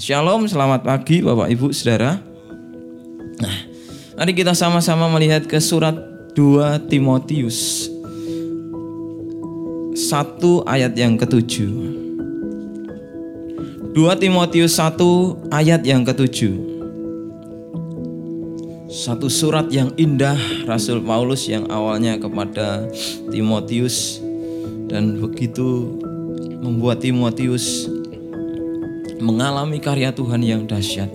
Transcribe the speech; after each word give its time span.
Shalom, 0.00 0.48
selamat 0.48 0.80
pagi 0.80 1.20
Bapak 1.20 1.52
Ibu 1.52 1.76
Saudara. 1.76 2.16
Nah, 3.36 3.56
mari 4.16 4.32
kita 4.32 4.56
sama-sama 4.56 5.12
melihat 5.12 5.44
ke 5.44 5.60
surat 5.60 5.92
2 6.32 6.88
Timotius 6.88 7.84
1 9.92 10.40
ayat 10.64 10.96
yang 10.96 11.20
ketujuh. 11.20 11.72
2 13.92 14.00
Timotius 14.16 14.80
1 14.80 14.96
ayat 15.52 15.84
yang 15.84 16.00
ketujuh. 16.08 16.56
Satu 18.88 19.28
surat 19.28 19.68
yang 19.68 19.92
indah 20.00 20.40
Rasul 20.64 21.04
Paulus 21.04 21.44
yang 21.44 21.68
awalnya 21.68 22.16
kepada 22.16 22.88
Timotius 23.28 24.16
dan 24.88 25.20
begitu 25.20 26.00
membuat 26.64 27.04
Timotius 27.04 27.99
mengalami 29.20 29.78
karya 29.78 30.10
Tuhan 30.10 30.40
yang 30.42 30.64
dahsyat. 30.66 31.08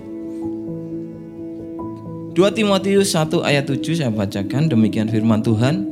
2 2.36 2.44
Timotius 2.52 3.16
1 3.16 3.32
ayat 3.42 3.64
7 3.64 3.80
saya 3.96 4.12
bacakan 4.12 4.68
demikian 4.68 5.08
firman 5.08 5.40
Tuhan. 5.40 5.88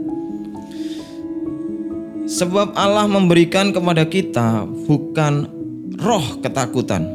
Sebab 2.25 2.77
Allah 2.77 3.09
memberikan 3.09 3.73
kepada 3.73 4.05
kita 4.09 4.69
bukan 4.89 5.49
roh 6.01 6.41
ketakutan, 6.41 7.09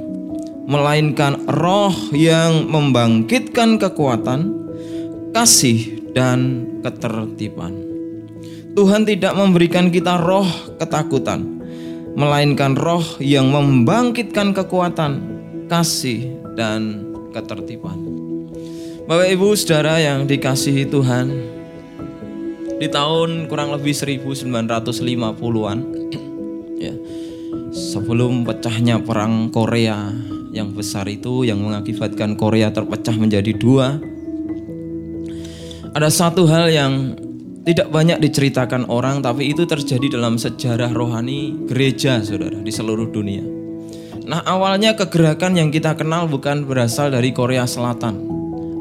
melainkan 0.65 1.45
roh 1.45 1.93
yang 2.13 2.69
membangkitkan 2.69 3.77
kekuatan, 3.77 4.53
kasih, 5.33 5.99
dan 6.13 6.65
ketertiban. 6.81 7.73
Tuhan 8.73 9.05
tidak 9.05 9.33
memberikan 9.37 9.93
kita 9.93 10.17
roh 10.17 10.47
ketakutan, 10.81 11.58
melainkan 12.19 12.75
roh 12.75 13.15
yang 13.23 13.47
membangkitkan 13.47 14.51
kekuatan, 14.51 15.23
kasih, 15.71 16.35
dan 16.59 17.07
ketertiban. 17.31 17.95
Bapak 19.07 19.31
Ibu 19.31 19.55
Saudara 19.55 20.03
yang 20.03 20.27
dikasihi 20.27 20.83
Tuhan, 20.91 21.31
di 22.75 22.91
tahun 22.91 23.47
kurang 23.47 23.71
lebih 23.71 23.95
1950-an 23.95 25.79
ya, 26.83 26.93
sebelum 27.71 28.43
pecahnya 28.43 28.99
perang 28.99 29.47
Korea 29.55 30.11
yang 30.51 30.75
besar 30.75 31.07
itu 31.07 31.47
yang 31.47 31.63
mengakibatkan 31.63 32.35
Korea 32.35 32.75
terpecah 32.75 33.15
menjadi 33.15 33.55
dua 33.55 34.01
ada 35.93 36.09
satu 36.09 36.45
hal 36.49 36.69
yang 36.69 37.17
tidak 37.69 37.93
banyak 37.93 38.17
diceritakan 38.17 38.89
orang 38.89 39.21
tapi 39.21 39.53
itu 39.53 39.69
terjadi 39.69 40.17
dalam 40.17 40.41
sejarah 40.41 40.89
rohani 40.89 41.53
gereja 41.69 42.17
saudara 42.17 42.57
di 42.57 42.73
seluruh 42.73 43.05
dunia. 43.13 43.45
Nah 44.25 44.41
awalnya 44.41 44.97
kegerakan 44.97 45.53
yang 45.53 45.69
kita 45.69 45.93
kenal 45.93 46.25
bukan 46.25 46.65
berasal 46.65 47.13
dari 47.13 47.29
Korea 47.29 47.69
Selatan. 47.69 48.25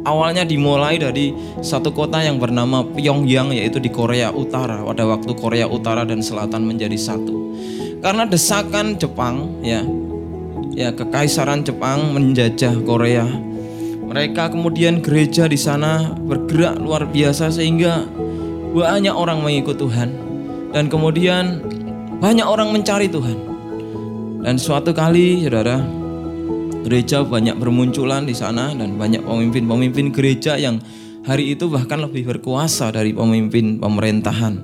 Awalnya 0.09 0.49
dimulai 0.49 0.97
dari 0.97 1.37
satu 1.61 1.93
kota 1.93 2.25
yang 2.25 2.41
bernama 2.41 2.81
Pyongyang 2.81 3.53
yaitu 3.53 3.77
di 3.77 3.93
Korea 3.93 4.33
Utara 4.33 4.81
pada 4.81 5.05
waktu 5.05 5.37
Korea 5.37 5.69
Utara 5.69 6.09
dan 6.09 6.25
Selatan 6.25 6.65
menjadi 6.65 6.97
satu. 6.97 7.53
Karena 8.01 8.25
desakan 8.25 8.97
Jepang 8.97 9.61
ya 9.61 9.85
ya 10.73 10.97
kekaisaran 10.97 11.61
Jepang 11.61 12.17
menjajah 12.17 12.73
Korea 12.89 13.29
mereka 14.09 14.49
kemudian 14.49 15.05
gereja 15.05 15.45
di 15.45 15.61
sana 15.61 16.17
bergerak 16.17 16.81
luar 16.81 17.05
biasa 17.05 17.53
sehingga 17.53 18.09
banyak 18.73 19.15
orang 19.15 19.41
mengikut 19.41 19.77
Tuhan 19.81 20.11
dan 20.73 20.93
kemudian 20.93 21.65
banyak 22.19 22.45
orang 22.45 22.75
mencari 22.75 23.09
Tuhan. 23.09 23.39
Dan 24.39 24.55
suatu 24.57 24.95
kali 24.95 25.45
saudara 25.45 25.83
gereja 26.87 27.27
banyak 27.27 27.59
bermunculan 27.59 28.25
di 28.25 28.33
sana 28.33 28.73
dan 28.73 28.97
banyak 28.97 29.21
pemimpin-pemimpin 29.27 30.15
gereja 30.15 30.57
yang 30.57 30.81
hari 31.27 31.53
itu 31.53 31.69
bahkan 31.69 32.01
lebih 32.01 32.25
berkuasa 32.25 32.89
dari 32.95 33.13
pemimpin 33.13 33.77
pemerintahan. 33.77 34.55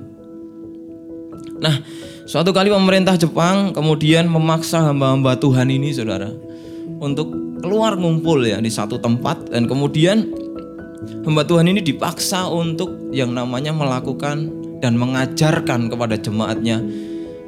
Nah, 1.61 1.75
suatu 2.25 2.49
kali 2.49 2.73
pemerintah 2.73 3.15
Jepang 3.15 3.71
kemudian 3.71 4.25
memaksa 4.25 4.81
hamba-hamba 4.89 5.37
Tuhan 5.37 5.69
ini 5.69 5.93
saudara 5.93 6.33
untuk 6.99 7.31
keluar 7.61 7.97
ngumpul 7.97 8.45
ya 8.45 8.57
di 8.61 8.69
satu 8.69 8.97
tempat 8.97 9.53
dan 9.53 9.69
kemudian 9.69 10.44
hamba 11.25 11.43
Tuhan 11.45 11.69
ini 11.69 11.81
dipaksa 11.81 12.49
untuk 12.49 13.11
yang 13.11 13.33
namanya 13.33 13.71
melakukan 13.71 14.49
dan 14.79 14.99
mengajarkan 14.99 15.87
kepada 15.89 16.15
jemaatnya 16.19 16.83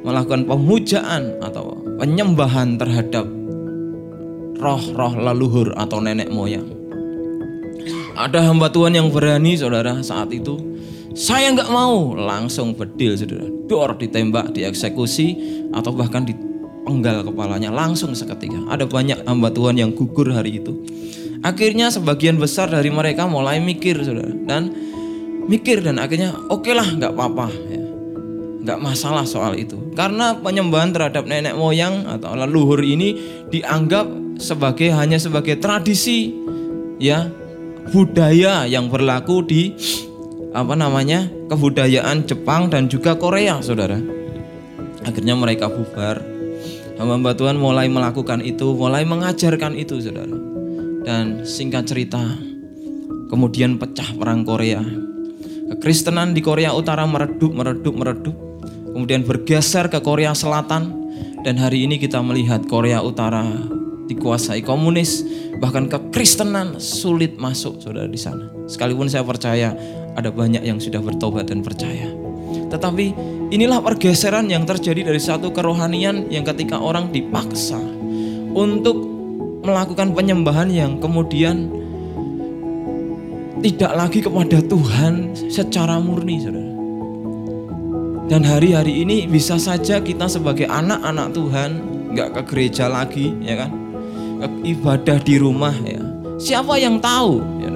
melakukan 0.02 0.46
pemujaan 0.46 1.42
atau 1.42 1.82
penyembahan 1.98 2.78
terhadap 2.78 3.26
roh-roh 4.58 5.14
leluhur 5.18 5.74
atau 5.74 5.98
nenek 6.02 6.30
moyang. 6.30 6.66
Ada 8.18 8.50
hamba 8.50 8.66
Tuhan 8.70 8.98
yang 8.98 9.14
berani 9.14 9.54
saudara 9.54 10.02
saat 10.02 10.34
itu 10.34 10.58
saya 11.14 11.54
nggak 11.54 11.70
mau 11.70 12.14
langsung 12.14 12.74
bedil 12.74 13.14
saudara 13.14 13.46
dor 13.70 13.94
ditembak 13.98 14.54
dieksekusi 14.54 15.38
atau 15.70 15.94
bahkan 15.94 16.26
di 16.26 16.34
penggal 16.88 17.20
kepalanya 17.20 17.68
langsung 17.68 18.16
seketika. 18.16 18.58
Ada 18.72 18.88
banyak 18.88 19.28
hamba 19.28 19.52
Tuhan 19.52 19.76
yang 19.76 19.92
gugur 19.92 20.32
hari 20.32 20.58
itu. 20.58 20.72
Akhirnya 21.42 21.88
sebagian 21.94 22.36
besar 22.36 22.66
dari 22.66 22.90
mereka 22.90 23.30
mulai 23.30 23.62
mikir 23.62 24.02
saudara 24.02 24.30
dan 24.46 24.74
mikir 25.48 25.80
dan 25.80 25.96
akhirnya 25.96 26.36
oke 26.52 26.66
okay 26.66 26.74
lah 26.76 26.84
nggak 26.84 27.14
apa-apa 27.16 27.48
ya. 27.72 27.82
nggak 28.68 28.78
masalah 28.84 29.24
soal 29.24 29.56
itu 29.56 29.80
karena 29.96 30.36
penyembahan 30.36 30.92
terhadap 30.92 31.24
nenek 31.24 31.56
moyang 31.56 32.04
atau 32.04 32.36
leluhur 32.36 32.84
ini 32.84 33.16
dianggap 33.48 34.04
sebagai 34.36 34.92
hanya 34.92 35.16
sebagai 35.16 35.56
tradisi 35.56 36.36
ya 37.00 37.32
budaya 37.88 38.68
yang 38.68 38.92
berlaku 38.92 39.40
di 39.40 39.72
apa 40.52 40.76
namanya 40.76 41.32
kebudayaan 41.48 42.28
Jepang 42.28 42.68
dan 42.68 42.92
juga 42.92 43.16
Korea 43.16 43.64
saudara 43.64 43.96
akhirnya 45.06 45.32
mereka 45.32 45.72
bubar 45.72 46.20
hamba 46.98 47.30
Tuhan 47.38 47.62
mulai 47.62 47.86
melakukan 47.86 48.42
itu, 48.42 48.74
mulai 48.74 49.06
mengajarkan 49.06 49.78
itu, 49.78 50.02
saudara. 50.02 50.57
Dan 51.08 51.48
singkat 51.48 51.88
cerita, 51.88 52.20
kemudian 53.32 53.80
pecah 53.80 54.12
perang 54.12 54.44
Korea. 54.44 54.84
Kekristenan 55.72 56.36
di 56.36 56.44
Korea 56.44 56.76
Utara 56.76 57.08
meredup, 57.08 57.48
meredup, 57.48 57.96
meredup. 57.96 58.36
Kemudian 58.92 59.24
bergeser 59.24 59.88
ke 59.88 60.04
Korea 60.04 60.36
Selatan. 60.36 60.92
Dan 61.40 61.56
hari 61.56 61.88
ini 61.88 61.96
kita 61.96 62.20
melihat 62.20 62.60
Korea 62.68 63.00
Utara 63.00 63.40
dikuasai 64.04 64.60
komunis. 64.60 65.24
Bahkan 65.56 65.88
kekristenan 65.88 66.76
sulit 66.76 67.40
masuk 67.40 67.80
saudara 67.80 68.04
di 68.04 68.20
sana. 68.20 68.52
Sekalipun 68.68 69.08
saya 69.08 69.24
percaya 69.24 69.72
ada 70.12 70.28
banyak 70.28 70.60
yang 70.60 70.76
sudah 70.76 71.00
bertobat 71.00 71.48
dan 71.48 71.64
percaya. 71.64 72.12
Tetapi 72.68 73.16
inilah 73.48 73.80
pergeseran 73.80 74.52
yang 74.52 74.68
terjadi 74.68 75.08
dari 75.08 75.20
satu 75.24 75.56
kerohanian 75.56 76.28
yang 76.28 76.44
ketika 76.44 76.76
orang 76.76 77.08
dipaksa 77.08 77.80
untuk 78.52 79.17
melakukan 79.62 80.14
penyembahan 80.14 80.70
yang 80.70 81.02
kemudian 81.02 81.70
tidak 83.58 83.92
lagi 83.94 84.22
kepada 84.22 84.62
Tuhan 84.62 85.34
secara 85.50 85.98
murni, 85.98 86.38
saudara. 86.38 86.70
Dan 88.28 88.44
hari-hari 88.44 89.02
ini 89.02 89.24
bisa 89.24 89.56
saja 89.56 89.98
kita 90.04 90.28
sebagai 90.28 90.68
anak-anak 90.68 91.32
Tuhan 91.32 91.70
nggak 92.12 92.28
ke 92.38 92.42
gereja 92.54 92.86
lagi, 92.86 93.34
ya 93.40 93.66
kan? 93.66 93.70
Ibadah 94.62 95.18
di 95.24 95.34
rumah, 95.40 95.74
ya. 95.82 95.98
Siapa 96.38 96.78
yang 96.78 97.02
tahu, 97.02 97.42
ya? 97.58 97.68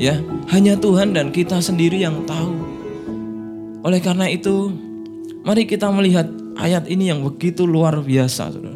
Ya, 0.00 0.14
hanya 0.54 0.78
Tuhan 0.78 1.12
dan 1.12 1.28
kita 1.34 1.60
sendiri 1.60 2.00
yang 2.00 2.24
tahu. 2.24 2.56
Oleh 3.84 4.00
karena 4.00 4.28
itu, 4.28 4.72
mari 5.42 5.64
kita 5.64 5.90
melihat 5.90 6.28
ayat 6.60 6.86
ini 6.86 7.10
yang 7.10 7.24
begitu 7.24 7.64
luar 7.64 7.98
biasa, 8.00 8.52
Saudara. 8.52 8.69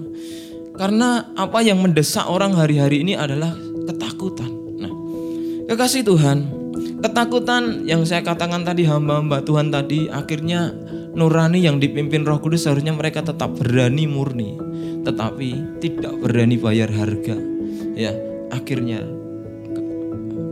Karena 0.74 1.22
apa 1.38 1.62
yang 1.62 1.78
mendesak 1.78 2.26
orang 2.26 2.58
hari-hari 2.58 3.06
ini 3.06 3.14
adalah 3.14 3.54
ketakutan. 3.86 4.50
Nah, 4.82 4.92
kekasih 5.70 6.02
Tuhan, 6.02 6.50
ketakutan 6.98 7.86
yang 7.86 8.02
saya 8.02 8.26
katakan 8.26 8.66
tadi 8.66 8.82
hamba-hamba 8.82 9.46
Tuhan 9.46 9.70
tadi 9.70 10.10
akhirnya 10.10 10.74
nurani 11.14 11.62
yang 11.62 11.78
dipimpin 11.78 12.26
Roh 12.26 12.42
Kudus 12.42 12.66
seharusnya 12.66 12.90
mereka 12.90 13.22
tetap 13.22 13.54
berani 13.54 14.10
murni, 14.10 14.58
tetapi 15.06 15.78
tidak 15.78 16.18
berani 16.18 16.58
bayar 16.58 16.90
harga. 16.90 17.38
Ya, 17.94 18.10
akhirnya 18.50 19.06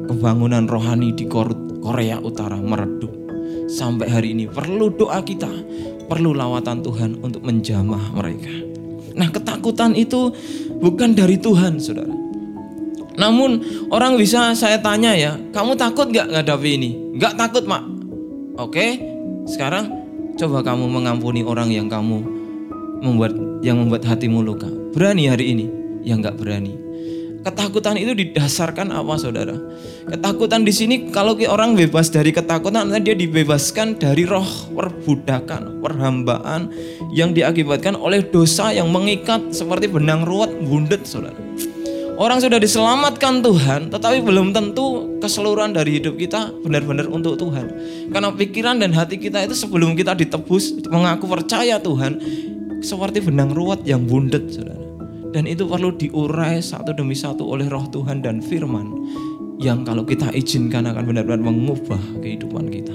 kebangunan 0.06 0.70
rohani 0.70 1.10
di 1.18 1.26
Korea 1.26 2.22
Utara 2.22 2.62
meredup 2.62 3.10
sampai 3.66 4.06
hari 4.06 4.38
ini 4.38 4.46
perlu 4.46 4.94
doa 4.94 5.18
kita, 5.26 5.50
perlu 6.06 6.30
lawatan 6.30 6.78
Tuhan 6.86 7.18
untuk 7.26 7.42
menjamah 7.42 8.14
mereka. 8.14 8.71
Nah, 9.14 9.28
ketakutan 9.28 9.92
itu 9.96 10.32
bukan 10.80 11.12
dari 11.12 11.36
Tuhan, 11.36 11.78
saudara. 11.78 12.12
Namun 13.12 13.60
orang 13.92 14.16
bisa 14.16 14.56
saya 14.56 14.80
tanya 14.80 15.12
ya, 15.12 15.36
kamu 15.52 15.76
takut 15.76 16.08
gak 16.08 16.32
ngadapi 16.32 16.70
ini? 16.80 16.90
Gak 17.20 17.36
takut 17.36 17.68
mak. 17.68 17.84
Oke, 18.56 19.00
sekarang 19.48 19.92
coba 20.36 20.64
kamu 20.64 20.88
mengampuni 20.88 21.44
orang 21.44 21.68
yang 21.68 21.92
kamu 21.92 22.24
membuat 23.04 23.32
yang 23.60 23.76
membuat 23.76 24.08
hatimu 24.08 24.40
luka. 24.40 24.68
Berani 24.96 25.28
hari 25.28 25.52
ini? 25.52 25.66
Yang 26.02 26.32
gak 26.32 26.36
berani. 26.40 26.72
Ketakutan 27.42 27.98
itu 27.98 28.14
didasarkan 28.14 28.94
apa, 28.94 29.18
saudara? 29.18 29.58
Ketakutan 30.06 30.62
di 30.62 30.70
sini 30.70 31.10
kalau 31.10 31.34
orang 31.50 31.74
bebas 31.74 32.06
dari 32.06 32.30
ketakutan, 32.30 32.86
dia 33.02 33.18
dibebaskan 33.18 33.98
dari 33.98 34.22
roh 34.22 34.46
perbudakan, 34.70 35.82
perhambaan 35.82 36.70
yang 37.10 37.34
diakibatkan 37.34 37.98
oleh 37.98 38.22
dosa 38.22 38.70
yang 38.70 38.86
mengikat 38.94 39.50
seperti 39.50 39.90
benang 39.90 40.22
ruwet 40.22 40.54
bundet, 40.62 41.02
saudara. 41.02 41.34
Orang 42.14 42.38
sudah 42.38 42.62
diselamatkan 42.62 43.42
Tuhan, 43.42 43.90
tetapi 43.90 44.22
belum 44.22 44.54
tentu 44.54 45.18
keseluruhan 45.18 45.74
dari 45.74 45.98
hidup 45.98 46.14
kita 46.14 46.54
benar-benar 46.62 47.10
untuk 47.10 47.34
Tuhan. 47.34 47.66
Karena 48.14 48.30
pikiran 48.30 48.78
dan 48.78 48.94
hati 48.94 49.18
kita 49.18 49.42
itu 49.42 49.58
sebelum 49.58 49.98
kita 49.98 50.14
ditebus, 50.14 50.78
mengaku 50.86 51.26
percaya 51.26 51.82
Tuhan, 51.82 52.22
seperti 52.78 53.18
benang 53.18 53.50
ruwet 53.50 53.82
yang 53.82 54.06
bundet, 54.06 54.46
saudara. 54.54 54.81
Dan 55.32 55.48
itu 55.48 55.64
perlu 55.64 55.96
diurai 55.96 56.60
satu 56.60 56.92
demi 56.92 57.16
satu 57.16 57.48
oleh 57.48 57.64
roh 57.72 57.88
Tuhan 57.88 58.20
dan 58.20 58.44
firman 58.44 58.92
yang 59.56 59.80
kalau 59.80 60.04
kita 60.04 60.28
izinkan 60.36 60.84
akan 60.84 61.08
benar-benar 61.08 61.40
mengubah 61.40 62.00
kehidupan 62.20 62.68
kita. 62.68 62.92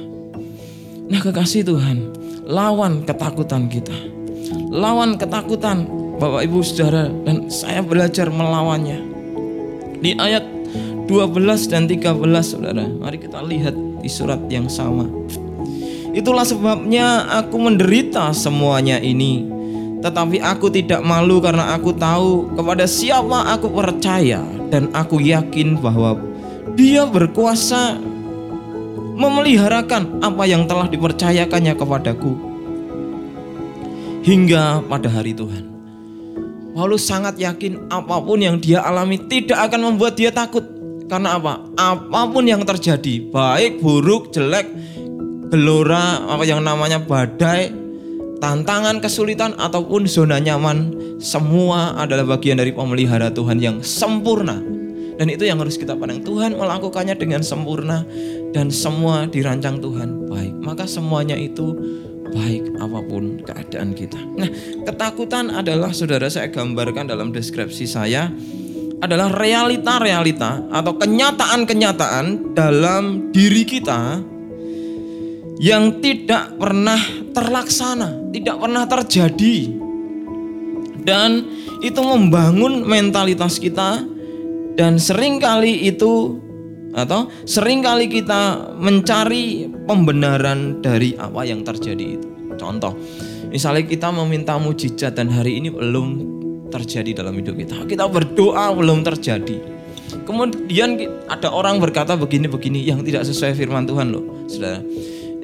Nah 1.09 1.17
kekasih 1.17 1.65
Tuhan, 1.65 2.13
lawan 2.45 3.01
ketakutan 3.09 3.65
kita. 3.71 3.95
Lawan 4.69 5.17
ketakutan 5.17 5.89
Bapak 6.21 6.45
Ibu 6.45 6.61
Saudara 6.61 7.09
dan 7.25 7.49
saya 7.49 7.81
belajar 7.81 8.29
melawannya. 8.29 9.01
Di 9.97 10.13
ayat 10.13 10.45
12 11.09 11.71
dan 11.73 11.89
13 11.89 12.21
Saudara, 12.45 12.85
mari 12.85 13.17
kita 13.17 13.41
lihat 13.41 13.73
di 14.03 14.09
surat 14.11 14.43
yang 14.51 14.69
sama. 14.69 15.09
Itulah 16.13 16.43
sebabnya 16.43 17.29
aku 17.41 17.55
menderita 17.57 18.29
semuanya 18.35 19.01
ini 19.01 19.56
tetapi 20.01 20.37
aku 20.39 20.69
tidak 20.69 21.01
malu 21.01 21.41
karena 21.41 21.73
aku 21.73 21.93
tahu 21.95 22.53
kepada 22.53 22.85
siapa 22.85 23.57
aku 23.57 23.67
percaya 23.73 24.45
dan 24.69 24.91
aku 24.93 25.17
yakin 25.17 25.79
bahwa 25.81 26.19
Dia 26.77 27.09
berkuasa 27.09 27.97
memeliharakan 29.17 30.21
apa 30.21 30.45
yang 30.45 30.69
telah 30.69 30.85
dipercayakannya 30.85 31.73
kepadaku 31.73 32.37
hingga 34.21 34.85
pada 34.85 35.09
hari 35.09 35.33
Tuhan. 35.33 35.65
Paulus 36.77 37.09
sangat 37.09 37.41
yakin 37.41 37.89
apa 37.89 38.21
pun 38.21 38.37
yang 38.37 38.61
dia 38.61 38.85
alami 38.85 39.17
tidak 39.25 39.57
akan 39.71 39.89
membuat 39.89 40.13
dia 40.13 40.29
takut. 40.29 40.61
Karena 41.09 41.41
apa? 41.41 41.65
Apa 41.73 42.29
pun 42.29 42.45
yang 42.45 42.61
terjadi, 42.61 43.31
baik, 43.33 43.81
buruk, 43.81 44.29
jelek, 44.29 44.69
gelora, 45.49 46.21
apa 46.27 46.43
yang 46.45 46.61
namanya 46.61 47.01
badai, 47.01 47.71
tantangan, 48.37 49.01
kesulitan 49.01 49.57
ataupun 49.57 50.05
zona 50.05 50.37
nyaman, 50.37 50.93
semua 51.17 51.97
adalah 51.97 52.37
bagian 52.37 52.57
dari 52.57 52.73
pemelihara 52.73 53.33
Tuhan 53.33 53.57
yang 53.61 53.81
sempurna. 53.81 54.61
Dan 55.17 55.33
itu 55.33 55.49
yang 55.49 55.57
harus 55.57 55.81
kita 55.81 55.97
pandang. 55.97 56.21
Tuhan 56.21 56.53
melakukannya 56.53 57.17
dengan 57.17 57.41
sempurna 57.41 58.05
dan 58.53 58.69
semua 58.69 59.25
dirancang 59.25 59.81
Tuhan 59.81 60.29
baik. 60.29 60.53
Maka 60.61 60.85
semuanya 60.85 61.33
itu 61.33 61.73
baik 62.37 62.77
apa 62.77 62.99
pun 63.01 63.41
keadaan 63.41 63.97
kita. 63.97 64.19
Nah, 64.37 64.49
ketakutan 64.85 65.49
adalah 65.49 65.89
saudara 65.89 66.29
saya 66.29 66.53
gambarkan 66.53 67.09
dalam 67.09 67.33
deskripsi 67.33 67.89
saya 67.89 68.29
adalah 68.97 69.29
realita-realita 69.33 70.73
atau 70.73 70.93
kenyataan-kenyataan 70.97 72.57
dalam 72.57 73.29
diri 73.29 73.65
kita 73.65 74.21
yang 75.57 76.01
tidak 76.01 76.53
pernah 76.57 77.01
terlaksana, 77.31 78.31
tidak 78.31 78.55
pernah 78.59 78.83
terjadi. 78.85 79.57
Dan 81.07 81.47
itu 81.79 82.01
membangun 82.03 82.83
mentalitas 82.83 83.61
kita 83.61 84.03
dan 84.75 84.99
sering 84.99 85.39
kali 85.39 85.87
itu 85.87 86.43
atau 86.97 87.29
sering 87.45 87.85
kali 87.85 88.09
kita 88.09 88.73
mencari 88.75 89.69
pembenaran 89.85 90.81
dari 90.81 91.13
apa 91.15 91.45
yang 91.45 91.61
terjadi 91.61 92.19
itu. 92.19 92.27
Contoh, 92.57 92.97
misalnya 93.53 93.85
kita 93.85 94.09
meminta 94.09 94.57
mujizat 94.57 95.13
dan 95.13 95.29
hari 95.29 95.61
ini 95.61 95.69
belum 95.69 96.07
terjadi 96.73 97.23
dalam 97.23 97.37
hidup 97.37 97.55
kita. 97.55 97.85
Kita 97.85 98.09
berdoa 98.09 98.73
belum 98.73 99.05
terjadi. 99.05 99.77
Kemudian 100.25 100.99
ada 101.27 101.51
orang 101.51 101.79
berkata 101.79 102.17
begini-begini 102.17 102.83
yang 102.83 103.03
tidak 103.03 103.23
sesuai 103.27 103.55
firman 103.55 103.87
Tuhan 103.87 104.11
loh, 104.11 104.25
Saudara. 104.49 104.83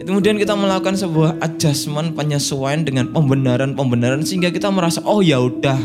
Kemudian 0.04 0.36
kita 0.36 0.52
melakukan 0.54 1.00
sebuah 1.00 1.40
adjustment 1.40 2.12
penyesuaian 2.14 2.84
dengan 2.84 3.08
pembenaran-pembenaran 3.16 4.28
sehingga 4.28 4.52
kita 4.52 4.68
merasa 4.68 5.00
oh 5.08 5.24
ya 5.24 5.40
udah 5.40 5.80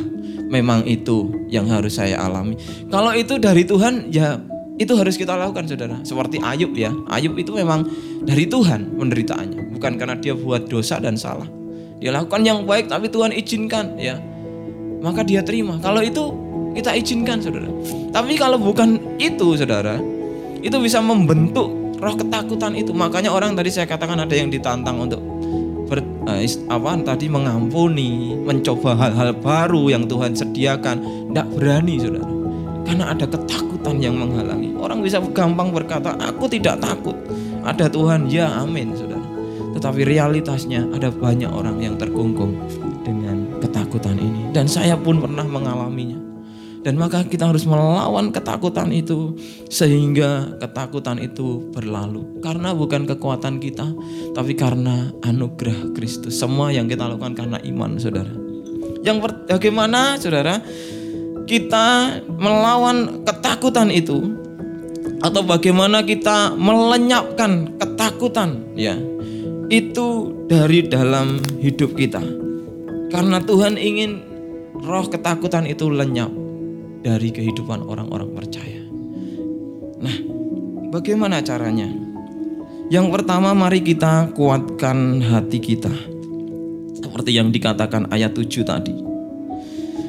memang 0.50 0.82
itu 0.88 1.30
yang 1.46 1.70
harus 1.70 2.02
saya 2.02 2.18
alami. 2.18 2.58
Kalau 2.90 3.14
itu 3.14 3.38
dari 3.38 3.62
Tuhan 3.62 4.10
ya 4.10 4.42
itu 4.78 4.94
harus 4.94 5.14
kita 5.14 5.34
lakukan 5.34 5.66
saudara. 5.66 5.98
Seperti 6.02 6.38
Ayub 6.42 6.74
ya. 6.74 6.90
Ayub 7.10 7.34
itu 7.38 7.54
memang 7.54 7.86
dari 8.22 8.46
Tuhan 8.46 8.98
penderitaannya. 8.98 9.78
Bukan 9.78 9.92
karena 9.98 10.14
dia 10.18 10.34
buat 10.34 10.66
dosa 10.66 10.98
dan 10.98 11.18
salah. 11.18 11.46
Dia 11.98 12.14
lakukan 12.14 12.46
yang 12.46 12.62
baik 12.66 12.86
tapi 12.86 13.10
Tuhan 13.10 13.34
izinkan 13.34 13.98
ya. 13.98 14.18
Maka 14.98 15.22
dia 15.22 15.42
terima. 15.46 15.78
Kalau 15.78 16.02
itu 16.02 16.34
kita 16.74 16.94
izinkan 16.94 17.42
saudara. 17.42 17.70
Tapi 18.14 18.34
kalau 18.38 18.58
bukan 18.58 19.18
itu 19.18 19.54
saudara. 19.54 19.98
Itu 20.58 20.82
bisa 20.82 20.98
membentuk 20.98 21.70
roh 21.98 22.14
ketakutan 22.14 22.72
itu. 22.78 22.94
Makanya 22.94 23.30
orang 23.34 23.58
tadi 23.58 23.70
saya 23.70 23.86
katakan 23.86 24.18
ada 24.22 24.34
yang 24.34 24.48
ditantang 24.48 24.98
untuk 24.98 25.20
ber, 25.88 26.02
uh, 26.28 26.40
apa 26.70 26.90
tadi 27.02 27.26
mengampuni, 27.26 28.36
mencoba 28.38 28.94
hal-hal 28.94 29.34
baru 29.38 29.90
yang 29.90 30.04
Tuhan 30.06 30.36
sediakan. 30.36 30.96
Tidak 31.30 31.46
berani, 31.56 31.94
saudara, 31.98 32.28
karena 32.86 33.04
ada 33.12 33.26
ketakutan 33.26 33.96
yang 33.98 34.14
menghalangi. 34.16 34.76
Orang 34.78 35.00
bisa 35.00 35.18
gampang 35.32 35.72
berkata, 35.72 36.14
"Aku 36.20 36.46
tidak 36.46 36.78
takut." 36.78 37.16
Ada 37.64 37.90
Tuhan, 37.90 38.30
ya, 38.30 38.48
amin, 38.64 38.94
saudara. 38.96 39.24
Tetapi 39.76 40.00
realitasnya 40.06 40.88
ada 40.90 41.12
banyak 41.12 41.50
orang 41.50 41.78
yang 41.78 41.94
terkungkung 42.00 42.56
dengan 43.04 43.48
ketakutan 43.60 44.16
ini, 44.16 44.52
dan 44.52 44.68
saya 44.68 44.96
pun 44.96 45.20
pernah 45.20 45.44
mengalaminya. 45.44 46.27
Dan 46.88 46.96
maka 46.96 47.20
kita 47.20 47.52
harus 47.52 47.68
melawan 47.68 48.32
ketakutan 48.32 48.88
itu 48.96 49.36
sehingga 49.68 50.56
ketakutan 50.56 51.20
itu 51.20 51.68
berlalu. 51.68 52.40
Karena 52.40 52.72
bukan 52.72 53.04
kekuatan 53.04 53.60
kita, 53.60 53.92
tapi 54.32 54.56
karena 54.56 55.12
anugerah 55.20 55.92
Kristus. 55.92 56.40
Semua 56.40 56.72
yang 56.72 56.88
kita 56.88 57.04
lakukan 57.04 57.36
karena 57.36 57.60
iman, 57.60 58.00
Saudara. 58.00 58.32
Yang 59.04 59.28
bagaimana, 59.52 60.16
Saudara? 60.16 60.64
Kita 61.44 62.16
melawan 62.24 63.20
ketakutan 63.28 63.92
itu 63.92 64.24
atau 65.20 65.44
bagaimana 65.44 66.00
kita 66.00 66.56
melenyapkan 66.56 67.76
ketakutan, 67.76 68.64
ya. 68.80 68.96
Itu 69.68 70.32
dari 70.48 70.88
dalam 70.88 71.36
hidup 71.60 72.00
kita. 72.00 72.24
Karena 73.12 73.44
Tuhan 73.44 73.76
ingin 73.76 74.24
roh 74.88 75.04
ketakutan 75.04 75.68
itu 75.68 75.92
lenyap 75.92 76.47
dari 77.02 77.30
kehidupan 77.30 77.84
orang-orang 77.86 78.30
percaya. 78.34 78.82
Nah, 79.98 80.16
bagaimana 80.90 81.42
caranya? 81.42 81.86
Yang 82.88 83.06
pertama 83.12 83.52
mari 83.52 83.84
kita 83.84 84.32
kuatkan 84.32 85.20
hati 85.20 85.58
kita. 85.60 85.92
Seperti 86.96 87.36
yang 87.36 87.52
dikatakan 87.52 88.08
ayat 88.08 88.32
7 88.32 88.64
tadi. 88.64 88.94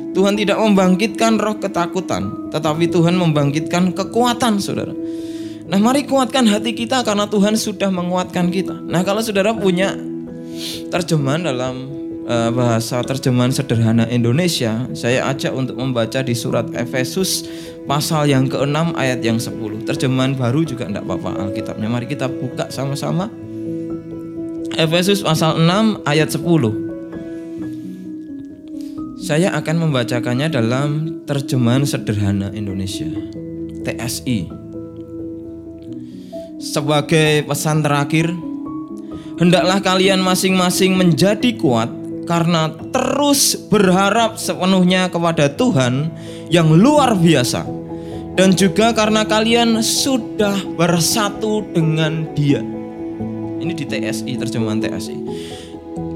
Tuhan 0.09 0.33
tidak 0.39 0.57
membangkitkan 0.57 1.37
roh 1.37 1.61
ketakutan, 1.61 2.49
tetapi 2.49 2.89
Tuhan 2.89 3.13
membangkitkan 3.13 3.93
kekuatan, 3.93 4.57
Saudara. 4.57 4.95
Nah, 5.69 5.77
mari 5.77 6.01
kuatkan 6.09 6.49
hati 6.49 6.73
kita 6.73 7.05
karena 7.05 7.29
Tuhan 7.29 7.53
sudah 7.53 7.93
menguatkan 7.93 8.49
kita. 8.49 8.73
Nah, 8.73 9.05
kalau 9.05 9.21
Saudara 9.21 9.53
punya 9.53 9.93
terjemahan 10.89 11.45
dalam 11.45 11.98
uh, 12.29 12.53
bahasa 12.53 13.01
terjemahan 13.01 13.49
sederhana 13.49 14.05
Indonesia, 14.07 14.85
saya 14.93 15.25
ajak 15.33 15.49
untuk 15.51 15.75
membaca 15.81 16.21
di 16.21 16.37
surat 16.37 16.69
Efesus 16.77 17.49
pasal 17.89 18.29
yang 18.29 18.45
ke-6 18.45 18.93
ayat 18.93 19.25
yang 19.25 19.41
10. 19.41 19.89
Terjemahan 19.89 20.37
baru 20.37 20.61
juga 20.61 20.85
tidak 20.85 21.09
apa-apa 21.09 21.49
Alkitabnya. 21.49 21.89
Mari 21.89 22.05
kita 22.05 22.29
buka 22.29 22.69
sama-sama. 22.69 23.33
Efesus 24.77 25.25
pasal 25.25 25.57
6 25.57 26.05
ayat 26.05 26.29
10. 26.29 26.45
Saya 29.19 29.51
akan 29.51 29.89
membacakannya 29.89 30.47
dalam 30.47 31.19
terjemahan 31.27 31.83
sederhana 31.83 32.55
Indonesia. 32.55 33.09
TSI. 33.83 34.47
Sebagai 36.59 37.47
pesan 37.47 37.83
terakhir, 37.83 38.31
hendaklah 39.39 39.79
kalian 39.79 40.19
masing-masing 40.19 40.95
menjadi 40.95 41.55
kuat 41.55 41.98
karena 42.29 42.69
terus 42.93 43.57
berharap 43.57 44.37
sepenuhnya 44.37 45.09
kepada 45.09 45.49
Tuhan 45.49 46.13
yang 46.53 46.69
luar 46.69 47.17
biasa 47.17 47.65
dan 48.37 48.53
juga 48.53 48.93
karena 48.93 49.25
kalian 49.25 49.81
sudah 49.81 50.53
bersatu 50.77 51.65
dengan 51.73 52.29
Dia. 52.37 52.61
Ini 53.59 53.73
di 53.73 53.81
TSI 53.83 54.37
terjemahan 54.37 54.77
TSI. 54.77 55.17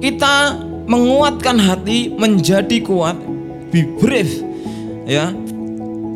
Kita 0.05 0.61
menguatkan 0.85 1.57
hati 1.57 2.13
menjadi 2.13 2.77
kuat, 2.85 3.17
be 3.73 3.81
brave 3.97 4.31
ya. 5.09 5.33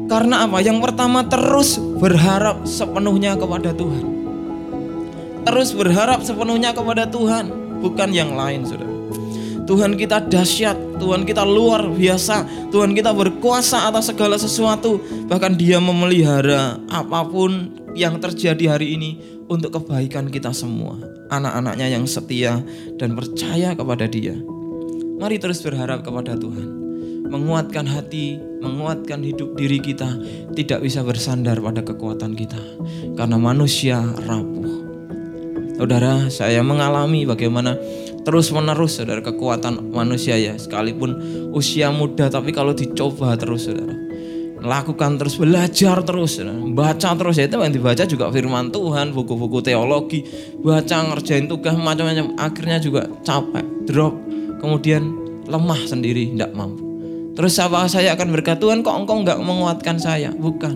Karena 0.07 0.47
apa? 0.47 0.63
Yang 0.63 0.87
pertama 0.87 1.25
terus 1.27 1.75
berharap 1.75 2.63
sepenuhnya 2.63 3.35
kepada 3.35 3.75
Tuhan. 3.75 4.05
Terus 5.43 5.75
berharap 5.75 6.23
sepenuhnya 6.23 6.71
kepada 6.71 7.03
Tuhan, 7.09 7.51
bukan 7.83 8.15
yang 8.15 8.31
lain, 8.39 8.63
Saudara. 8.63 8.96
Tuhan 9.67 9.99
kita 9.99 10.31
dahsyat, 10.31 10.95
Tuhan 10.95 11.27
kita 11.27 11.43
luar 11.43 11.91
biasa, 11.91 12.47
Tuhan 12.71 12.95
kita 12.95 13.11
berkuasa 13.11 13.91
atas 13.91 14.07
segala 14.09 14.39
sesuatu, 14.39 15.03
bahkan 15.27 15.59
Dia 15.59 15.83
memelihara 15.83 16.79
apa 16.87 17.27
pun 17.27 17.75
yang 17.91 18.15
terjadi 18.23 18.79
hari 18.79 18.95
ini 18.95 19.19
untuk 19.51 19.75
kebaikan 19.75 20.31
kita 20.31 20.55
semua, 20.55 20.95
anak-anaknya 21.27 21.99
yang 21.99 22.07
setia 22.07 22.63
dan 22.95 23.11
percaya 23.19 23.75
kepada 23.75 24.07
Dia. 24.07 24.39
Mari 25.19 25.35
terus 25.35 25.59
berharap 25.59 25.99
kepada 25.99 26.39
Tuhan, 26.39 26.67
menguatkan 27.27 27.91
hati, 27.91 28.39
menguatkan 28.63 29.19
hidup 29.19 29.59
diri 29.59 29.83
kita, 29.83 30.07
tidak 30.55 30.79
bisa 30.79 31.03
bersandar 31.03 31.59
pada 31.59 31.83
kekuatan 31.83 32.39
kita, 32.39 32.61
karena 33.19 33.35
manusia 33.35 33.99
rapuh. 34.23 34.87
Saudara, 35.77 36.25
saya 36.33 36.65
mengalami 36.65 37.21
bagaimana 37.29 37.77
terus 38.27 38.51
menerus 38.51 38.99
saudara 38.99 39.23
kekuatan 39.23 39.95
manusia 39.95 40.35
ya 40.35 40.59
sekalipun 40.59 41.15
usia 41.55 41.95
muda 41.95 42.27
tapi 42.27 42.51
kalau 42.51 42.75
dicoba 42.75 43.39
terus 43.39 43.71
saudara. 43.71 43.95
Lakukan 44.59 45.15
terus 45.15 45.39
belajar 45.39 46.03
terus 46.03 46.35
saudara. 46.35 46.59
baca 46.75 47.15
terus 47.15 47.39
ya 47.39 47.47
itu 47.47 47.55
yang 47.55 47.71
dibaca 47.71 48.03
juga 48.03 48.27
firman 48.27 48.67
Tuhan 48.67 49.15
buku-buku 49.15 49.63
teologi 49.63 50.27
baca 50.59 51.07
ngerjain 51.07 51.47
tugas 51.47 51.79
macam-macam. 51.79 52.35
Akhirnya 52.35 52.83
juga 52.83 53.07
capek 53.23 53.63
drop 53.87 54.11
kemudian 54.59 55.07
lemah 55.47 55.79
sendiri 55.87 56.35
tidak 56.35 56.51
mampu. 56.51 56.83
Terus 57.39 57.55
apa 57.63 57.87
saya 57.87 58.11
akan 58.19 58.27
berkata 58.35 58.59
Tuhan? 58.59 58.83
Kok 58.83 59.07
engkau 59.07 59.23
nggak 59.23 59.39
menguatkan 59.39 60.03
saya? 60.03 60.35
Bukan. 60.35 60.75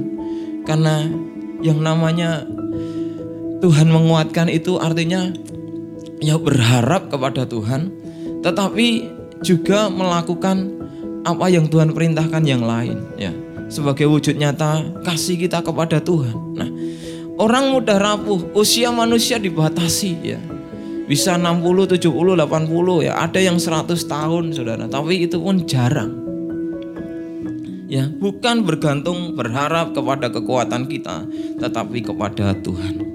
Karena 0.64 1.04
yang 1.60 1.84
namanya 1.84 2.48
Tuhan 3.60 3.92
menguatkan 3.92 4.48
itu 4.48 4.80
artinya 4.80 5.36
ya 6.22 6.38
berharap 6.38 7.10
kepada 7.10 7.44
Tuhan, 7.50 7.90
tetapi 8.46 9.10
juga 9.42 9.90
melakukan 9.90 10.70
apa 11.26 11.50
yang 11.50 11.68
Tuhan 11.68 11.94
perintahkan 11.94 12.46
yang 12.46 12.66
lain 12.66 12.98
ya 13.18 13.34
sebagai 13.72 14.06
wujud 14.06 14.36
nyata 14.36 15.02
kasih 15.08 15.40
kita 15.40 15.64
kepada 15.64 16.04
Tuhan. 16.04 16.36
Nah, 16.60 16.70
orang 17.40 17.72
mudah 17.72 17.98
rapuh, 17.98 18.52
usia 18.54 18.92
manusia 18.92 19.40
dibatasi 19.40 20.12
ya. 20.22 20.40
Bisa 21.08 21.36
60, 21.36 22.00
70, 22.00 22.40
80 22.40 23.08
ya, 23.08 23.20
ada 23.20 23.40
yang 23.40 23.60
100 23.60 24.00
tahun 24.08 24.56
Saudara, 24.56 24.88
tapi 24.88 25.28
itu 25.28 25.40
pun 25.40 25.64
jarang. 25.68 26.24
Ya, 27.92 28.08
bukan 28.08 28.64
bergantung 28.64 29.36
berharap 29.36 29.92
kepada 29.92 30.32
kekuatan 30.32 30.88
kita, 30.88 31.28
tetapi 31.60 32.00
kepada 32.00 32.56
Tuhan. 32.64 33.11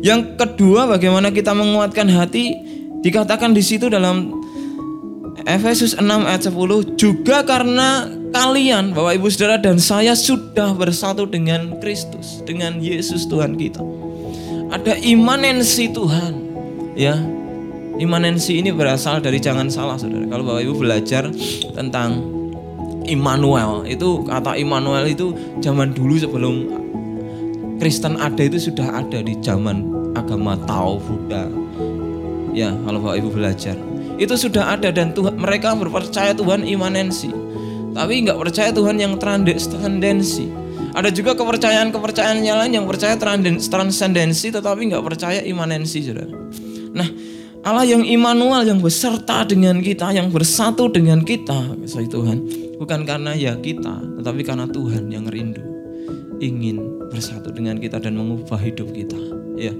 Yang 0.00 0.40
kedua, 0.40 0.88
bagaimana 0.88 1.28
kita 1.28 1.52
menguatkan 1.52 2.08
hati? 2.08 2.56
Dikatakan 3.00 3.56
di 3.56 3.64
situ 3.64 3.88
dalam 3.88 4.40
Efesus 5.48 5.96
6 5.96 6.04
ayat 6.04 6.52
10 6.52 7.00
juga 7.00 7.40
karena 7.44 8.04
kalian 8.30 8.92
Bapak 8.92 9.16
Ibu 9.16 9.26
Saudara 9.32 9.56
dan 9.56 9.80
saya 9.80 10.12
sudah 10.12 10.76
bersatu 10.76 11.24
dengan 11.24 11.80
Kristus, 11.80 12.44
dengan 12.44 12.78
Yesus 12.80 13.24
Tuhan 13.24 13.56
kita. 13.56 13.80
Ada 14.70 15.00
imanensi 15.00 15.90
Tuhan, 15.90 16.32
ya. 16.94 17.16
Imanensi 18.00 18.56
ini 18.64 18.72
berasal 18.72 19.20
dari 19.20 19.36
jangan 19.36 19.68
salah 19.68 20.00
Saudara. 20.00 20.24
Kalau 20.28 20.44
Bapak 20.44 20.62
Ibu 20.64 20.74
belajar 20.80 21.28
tentang 21.76 22.20
Immanuel, 23.04 23.84
itu 23.88 24.24
kata 24.24 24.56
Immanuel 24.56 25.08
itu 25.08 25.34
zaman 25.60 25.92
dulu 25.92 26.16
sebelum 26.16 26.54
Kristen 27.80 28.20
ada 28.20 28.44
itu 28.44 28.60
sudah 28.60 29.00
ada 29.00 29.24
di 29.24 29.32
zaman 29.40 29.88
agama 30.12 30.52
Tao 30.68 31.00
Buddha. 31.00 31.48
Ya, 32.52 32.76
kalau 32.84 33.00
Bapak 33.00 33.16
Ibu 33.24 33.40
belajar. 33.40 33.72
Itu 34.20 34.36
sudah 34.36 34.76
ada 34.76 34.92
dan 34.92 35.16
Tuhan 35.16 35.40
mereka 35.40 35.72
berpercaya 35.72 36.36
Tuhan 36.36 36.68
imanensi. 36.68 37.32
Tapi 37.96 38.28
nggak 38.28 38.36
percaya 38.36 38.68
Tuhan 38.68 39.00
yang 39.00 39.16
transendensi. 39.16 40.52
Ada 40.92 41.08
juga 41.08 41.32
kepercayaan-kepercayaan 41.32 42.44
yang 42.44 42.60
lain 42.60 42.82
yang 42.82 42.86
percaya 42.86 43.16
transendensi 43.16 44.52
tetapi 44.52 44.92
nggak 44.92 45.04
percaya 45.06 45.40
imanensi, 45.40 46.04
Saudara. 46.04 46.36
Nah, 46.92 47.08
Allah 47.64 47.88
yang 47.88 48.04
Immanuel 48.04 48.68
yang 48.68 48.84
beserta 48.84 49.48
dengan 49.48 49.80
kita, 49.80 50.12
yang 50.12 50.28
bersatu 50.28 50.92
dengan 50.92 51.24
kita, 51.24 51.80
saya 51.88 52.04
Tuhan, 52.04 52.44
bukan 52.76 53.08
karena 53.08 53.32
ya 53.32 53.56
kita, 53.56 54.20
tetapi 54.20 54.44
karena 54.44 54.68
Tuhan 54.68 55.08
yang 55.08 55.24
rindu 55.30 55.70
ingin 56.40 56.89
bersatu 57.10 57.50
dengan 57.50 57.76
kita 57.76 57.98
dan 57.98 58.16
mengubah 58.16 58.56
hidup 58.56 58.94
kita. 58.94 59.18
Ya 59.58 59.74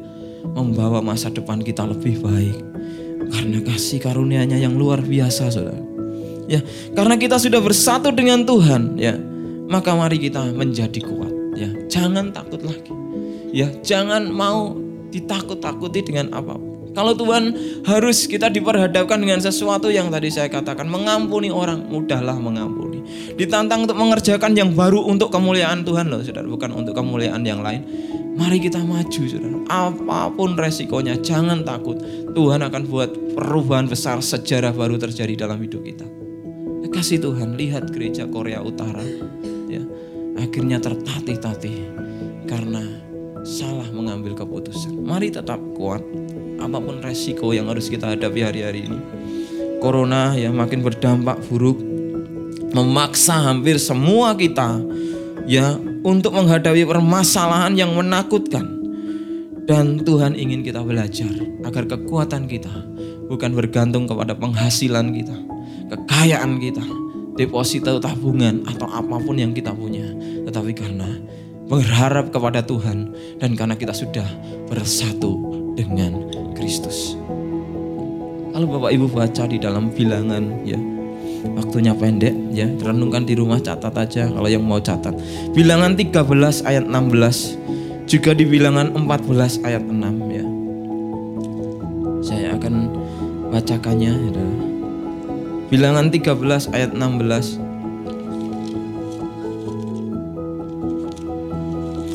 membawa 0.45 1.01
masa 1.01 1.31
depan 1.31 1.63
kita 1.63 1.87
lebih 1.87 2.21
baik. 2.21 2.59
Karena 3.31 3.63
kasih 3.63 4.03
karunia-Nya 4.03 4.59
yang 4.59 4.75
luar 4.75 5.01
biasa 5.01 5.55
Saudara. 5.55 5.79
Ya 6.51 6.61
karena 6.99 7.15
kita 7.15 7.39
sudah 7.39 7.63
bersatu 7.63 8.11
dengan 8.11 8.43
Tuhan 8.43 8.99
ya 8.99 9.15
maka 9.71 9.95
mari 9.95 10.19
kita 10.19 10.51
menjadi 10.51 10.99
kuat 11.07 11.33
ya. 11.55 11.71
Jangan 11.87 12.35
takut 12.35 12.61
lagi. 12.67 12.91
Ya 13.55 13.71
jangan 13.87 14.31
mau 14.31 14.75
ditakut-takuti 15.11 16.07
dengan 16.07 16.31
apa 16.35 16.55
pun 16.55 16.70
kalau 17.01 17.17
Tuhan 17.17 17.57
harus 17.89 18.29
kita 18.29 18.53
diperhadapkan 18.53 19.17
dengan 19.17 19.41
sesuatu 19.41 19.89
yang 19.89 20.13
tadi 20.13 20.29
saya 20.29 20.53
katakan 20.53 20.85
mengampuni 20.85 21.49
orang, 21.49 21.89
mudahlah 21.89 22.37
mengampuni. 22.37 23.01
Ditantang 23.41 23.89
untuk 23.89 23.97
mengerjakan 23.97 24.53
yang 24.53 24.77
baru 24.77 25.01
untuk 25.09 25.33
kemuliaan 25.33 25.81
Tuhan 25.81 26.13
loh, 26.13 26.21
Saudara, 26.21 26.45
bukan 26.45 26.77
untuk 26.77 26.93
kemuliaan 26.93 27.41
yang 27.41 27.65
lain. 27.65 27.89
Mari 28.37 28.61
kita 28.61 28.85
maju, 28.85 29.23
Saudara. 29.25 29.57
Apa 29.73 30.29
pun 30.37 30.61
resikonya, 30.61 31.17
jangan 31.25 31.65
takut. 31.65 31.97
Tuhan 32.37 32.61
akan 32.69 32.83
buat 32.85 33.09
perubahan 33.33 33.89
besar 33.89 34.21
sejarah 34.21 34.77
baru 34.77 35.01
terjadi 35.01 35.49
dalam 35.49 35.57
hidup 35.57 35.81
kita. 35.81 36.05
Kasih 36.93 37.23
Tuhan, 37.23 37.57
lihat 37.57 37.95
gereja 37.95 38.29
Korea 38.29 38.61
Utara 38.61 39.01
ya. 39.71 39.81
Akhirnya 40.37 40.83
tertatih-tatih 40.83 41.97
karena 42.51 42.83
salah 43.47 43.87
mengambil 43.95 44.35
keputusan. 44.35 44.99
Mari 44.99 45.31
tetap 45.31 45.63
kuat 45.79 46.03
apa 46.61 46.79
pun 46.79 47.01
resiko 47.01 47.51
yang 47.57 47.73
harus 47.73 47.89
kita 47.89 48.13
hadapi 48.13 48.45
hari-hari 48.45 48.87
ini. 48.87 49.01
Corona 49.81 50.37
ya 50.37 50.53
makin 50.53 50.85
berdampak 50.85 51.41
buruk 51.49 51.81
memaksa 52.71 53.51
hampir 53.51 53.81
semua 53.81 54.37
kita 54.39 54.79
ya 55.49 55.75
untuk 56.07 56.37
menghadapi 56.37 56.87
permasalahan 56.87 57.75
yang 57.75 57.93
menakutkan. 57.97 58.79
Dan 59.67 60.03
Tuhan 60.03 60.35
ingin 60.35 60.67
kita 60.67 60.83
belajar 60.83 61.31
agar 61.63 61.87
kekuatan 61.87 62.51
kita 62.51 62.73
bukan 63.31 63.55
bergantung 63.55 64.11
kepada 64.11 64.35
penghasilan 64.35 65.15
kita, 65.15 65.37
kekayaan 65.95 66.59
kita, 66.59 66.83
deposito 67.39 68.03
tabungan 68.03 68.67
atau 68.67 68.91
apa 68.91 69.23
pun 69.23 69.39
yang 69.39 69.55
kita 69.55 69.71
punya, 69.71 70.11
tetapi 70.51 70.75
karena 70.75 71.07
berharap 71.71 72.35
kepada 72.35 72.67
Tuhan 72.67 73.15
dan 73.39 73.55
karena 73.55 73.79
kita 73.79 73.95
sudah 73.95 74.27
bersatu 74.67 75.39
dengan 75.79 76.19
Kristus. 76.71 77.19
Kalau 78.55 78.67
Bapak 78.71 78.95
Ibu 78.95 79.11
baca 79.11 79.43
di 79.51 79.59
dalam 79.59 79.91
bilangan 79.91 80.63
ya, 80.63 80.79
waktunya 81.59 81.91
pendek 81.99 82.31
ya, 82.55 82.71
renungkan 82.79 83.27
di 83.27 83.35
rumah 83.35 83.59
catat 83.59 83.91
aja 83.91 84.31
kalau 84.31 84.47
yang 84.47 84.63
mau 84.63 84.79
catat. 84.79 85.11
Bilangan 85.51 85.99
13 85.99 86.23
ayat 86.63 86.87
16 86.87 88.07
juga 88.07 88.31
di 88.39 88.47
bilangan 88.47 88.95
14 88.95 89.67
ayat 89.67 89.83
6 89.83 90.31
ya. 90.31 90.47
Saya 92.23 92.55
akan 92.55 92.75
bacakannya 93.51 94.15
ya. 94.31 94.47
Bilangan 95.75 96.07
13 96.15 96.71
ayat 96.71 96.95
16 96.95 97.67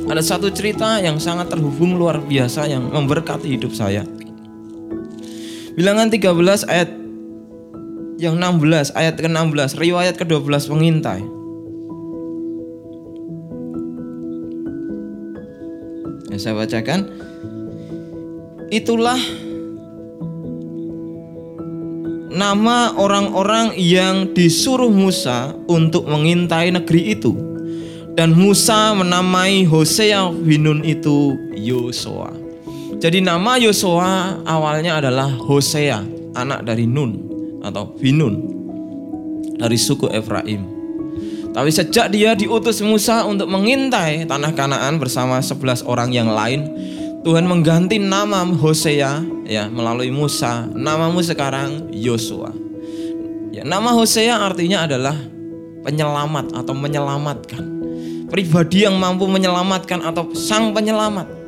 Ada 0.07 0.21
satu 0.23 0.47
cerita 0.47 1.03
yang 1.03 1.19
sangat 1.19 1.51
terhubung 1.51 1.99
luar 1.99 2.23
biasa 2.23 2.71
yang 2.71 2.87
memberkati 2.87 3.51
hidup 3.51 3.75
saya. 3.75 4.14
Bilangan 5.75 6.07
13 6.07 6.71
ayat 6.71 6.89
yang 8.15 8.39
16, 8.39 8.95
ayat 8.95 9.19
ke-16, 9.19 9.75
riwayat 9.75 10.15
ke-12 10.15 10.71
pengintai. 10.71 11.19
Ya, 16.31 16.37
saya 16.39 16.55
bacakan. 16.55 17.11
Itulah 18.71 19.19
nama 22.31 22.95
orang-orang 22.95 23.75
yang 23.75 24.31
disuruh 24.31 24.91
Musa 24.91 25.59
untuk 25.67 26.07
mengintai 26.07 26.71
negeri 26.71 27.19
itu. 27.19 27.35
Dan 28.15 28.31
Musa 28.31 28.95
menamai 28.95 29.67
Hosea 29.67 30.31
bin 30.31 30.63
Nun 30.63 30.87
itu 30.87 31.35
Yosua. 31.51 32.44
Jadi 32.95 33.19
nama 33.19 33.59
Yosua 33.59 34.41
awalnya 34.47 34.97
adalah 35.03 35.27
Hosea, 35.27 36.01
anak 36.33 36.63
dari 36.63 36.87
Nun 36.87 37.19
atau 37.61 37.91
Binun 37.95 38.35
dari 39.59 39.75
suku 39.75 40.11
Efraim. 40.11 40.63
Tapi 41.55 41.71
sejak 41.71 42.11
dia 42.11 42.35
diutus 42.35 42.83
Musa 42.83 43.23
untuk 43.23 43.47
mengintai 43.47 44.27
tanah 44.27 44.51
Kanaan 44.51 44.99
bersama 44.99 45.39
11 45.39 45.87
orang 45.87 46.11
yang 46.11 46.27
lain, 46.27 46.67
Tuhan 47.23 47.47
mengganti 47.47 47.95
nama 47.95 48.43
Hosea 48.43 49.23
ya 49.47 49.63
melalui 49.71 50.11
Musa. 50.11 50.67
Namamu 50.67 51.23
sekarang 51.23 51.89
Yosua. 51.95 52.51
Ya, 53.55 53.63
nama 53.63 53.95
Hosea 53.95 54.35
artinya 54.35 54.83
adalah 54.83 55.15
penyelamat 55.87 56.51
atau 56.51 56.75
menyelamatkan. 56.75 57.63
Pribadi 58.27 58.83
yang 58.83 58.99
mampu 58.99 59.23
menyelamatkan 59.29 60.03
atau 60.03 60.35
sang 60.35 60.75
penyelamat. 60.75 61.44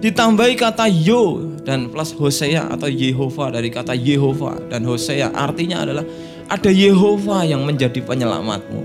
Ditambahi 0.00 0.56
kata 0.56 0.88
Yo 0.88 1.44
dan 1.60 1.92
plus 1.92 2.16
Hosea 2.16 2.72
atau 2.72 2.88
Yehova 2.88 3.52
dari 3.52 3.68
kata 3.68 3.92
Yehova 3.92 4.56
dan 4.72 4.88
Hosea 4.88 5.28
artinya 5.28 5.84
adalah 5.84 6.08
ada 6.48 6.72
Yehova 6.72 7.44
yang 7.44 7.68
menjadi 7.68 8.00
penyelamatmu. 8.00 8.80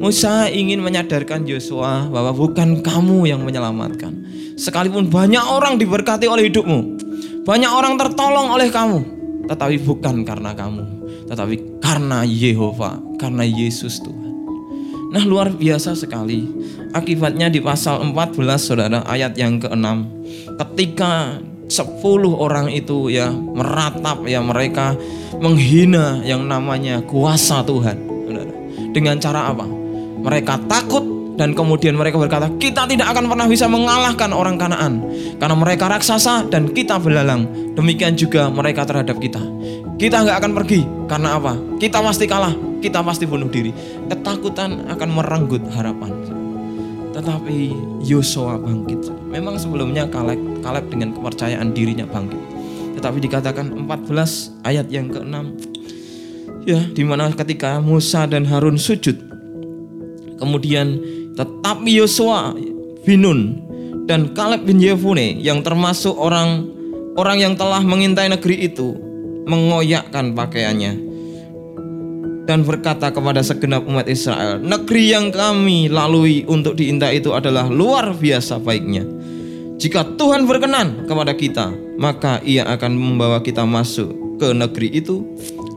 Musa 0.00 0.48
ingin 0.48 0.80
menyadarkan 0.80 1.44
Yosua 1.44 2.08
bahwa 2.08 2.32
bukan 2.32 2.80
kamu 2.80 3.28
yang 3.28 3.44
menyelamatkan. 3.44 4.24
Sekalipun 4.56 5.12
banyak 5.12 5.44
orang 5.44 5.76
diberkati 5.76 6.24
oleh 6.26 6.48
hidupmu, 6.48 6.80
banyak 7.44 7.68
orang 7.68 8.00
tertolong 8.00 8.56
oleh 8.56 8.72
kamu, 8.72 8.98
tetapi 9.52 9.84
bukan 9.84 10.24
karena 10.24 10.56
kamu, 10.56 10.82
tetapi 11.28 11.78
karena 11.84 12.24
Yehova, 12.24 12.98
karena 13.20 13.44
Yesus 13.44 14.00
Tuhan. 14.00 14.21
Nah 15.12 15.22
luar 15.28 15.52
biasa 15.52 15.92
sekali 15.92 16.48
Akibatnya 16.96 17.52
di 17.52 17.60
pasal 17.60 18.00
14 18.00 18.32
saudara 18.56 19.04
ayat 19.04 19.36
yang 19.36 19.60
ke-6 19.60 19.86
Ketika 20.56 21.36
10 21.68 21.96
orang 22.36 22.68
itu 22.68 23.08
ya 23.08 23.32
meratap 23.32 24.28
ya 24.28 24.44
mereka 24.44 24.92
menghina 25.40 26.20
yang 26.20 26.44
namanya 26.44 27.00
kuasa 27.08 27.64
Tuhan 27.64 27.96
saudara. 28.28 28.54
Dengan 28.92 29.16
cara 29.16 29.48
apa? 29.48 29.64
Mereka 30.22 30.68
takut 30.68 31.04
dan 31.40 31.56
kemudian 31.56 31.96
mereka 31.96 32.20
berkata, 32.20 32.52
kita 32.60 32.84
tidak 32.84 33.08
akan 33.16 33.24
pernah 33.32 33.48
bisa 33.48 33.64
mengalahkan 33.64 34.30
orang 34.36 34.60
Kanaan 34.60 35.00
karena 35.40 35.56
mereka 35.56 35.88
raksasa 35.88 36.46
dan 36.52 36.68
kita 36.70 37.00
belalang. 37.00 37.48
Demikian 37.72 38.14
juga 38.20 38.52
mereka 38.52 38.84
terhadap 38.84 39.16
kita. 39.16 39.40
Kita 40.02 40.26
nggak 40.26 40.38
akan 40.42 40.52
pergi 40.58 40.82
karena 41.06 41.38
apa? 41.38 41.54
Kita 41.78 42.02
pasti 42.02 42.26
kalah, 42.26 42.50
kita 42.82 43.06
pasti 43.06 43.22
bunuh 43.22 43.46
diri. 43.46 43.70
Ketakutan 44.10 44.90
akan 44.90 45.08
merenggut 45.14 45.62
harapan. 45.70 46.10
Tetapi 47.14 47.70
Yosua 48.02 48.58
bangkit. 48.58 48.98
Memang 49.30 49.62
sebelumnya 49.62 50.10
Kaleb, 50.10 50.42
Kaleb 50.58 50.90
dengan 50.90 51.14
kepercayaan 51.14 51.70
dirinya 51.70 52.02
bangkit. 52.10 52.42
Tetapi 52.98 53.22
dikatakan 53.30 53.70
14 53.86 54.66
ayat 54.66 54.90
yang 54.90 55.06
ke-6 55.06 55.34
ya 56.66 56.82
di 56.90 57.02
mana 57.02 57.30
ketika 57.34 57.82
Musa 57.82 58.26
dan 58.30 58.46
Harun 58.46 58.78
sujud 58.78 59.18
Kemudian 60.38 60.98
tetapi 61.38 61.90
Yosua 62.02 62.54
bin 63.06 63.22
Nun 63.22 63.40
dan 64.10 64.34
Kaleb 64.34 64.66
bin 64.66 64.82
Yefune 64.82 65.38
yang 65.38 65.62
termasuk 65.62 66.14
orang 66.18 66.66
orang 67.14 67.38
yang 67.38 67.54
telah 67.54 67.82
mengintai 67.82 68.26
negeri 68.30 68.66
itu 68.66 69.11
mengoyakkan 69.46 70.34
pakaiannya 70.34 71.12
dan 72.42 72.66
berkata 72.66 73.14
kepada 73.14 73.40
segenap 73.40 73.86
umat 73.86 74.10
Israel, 74.10 74.58
negeri 74.58 75.14
yang 75.14 75.30
kami 75.30 75.86
lalui 75.86 76.42
untuk 76.50 76.74
diintai 76.74 77.22
itu 77.22 77.30
adalah 77.30 77.70
luar 77.70 78.12
biasa 78.18 78.58
baiknya. 78.58 79.06
Jika 79.78 80.18
Tuhan 80.18 80.46
berkenan 80.46 81.06
kepada 81.06 81.34
kita, 81.34 81.70
maka 81.98 82.42
Ia 82.42 82.66
akan 82.66 82.92
membawa 82.94 83.42
kita 83.42 83.66
masuk 83.66 84.38
ke 84.42 84.50
negeri 84.50 84.90
itu 84.90 85.22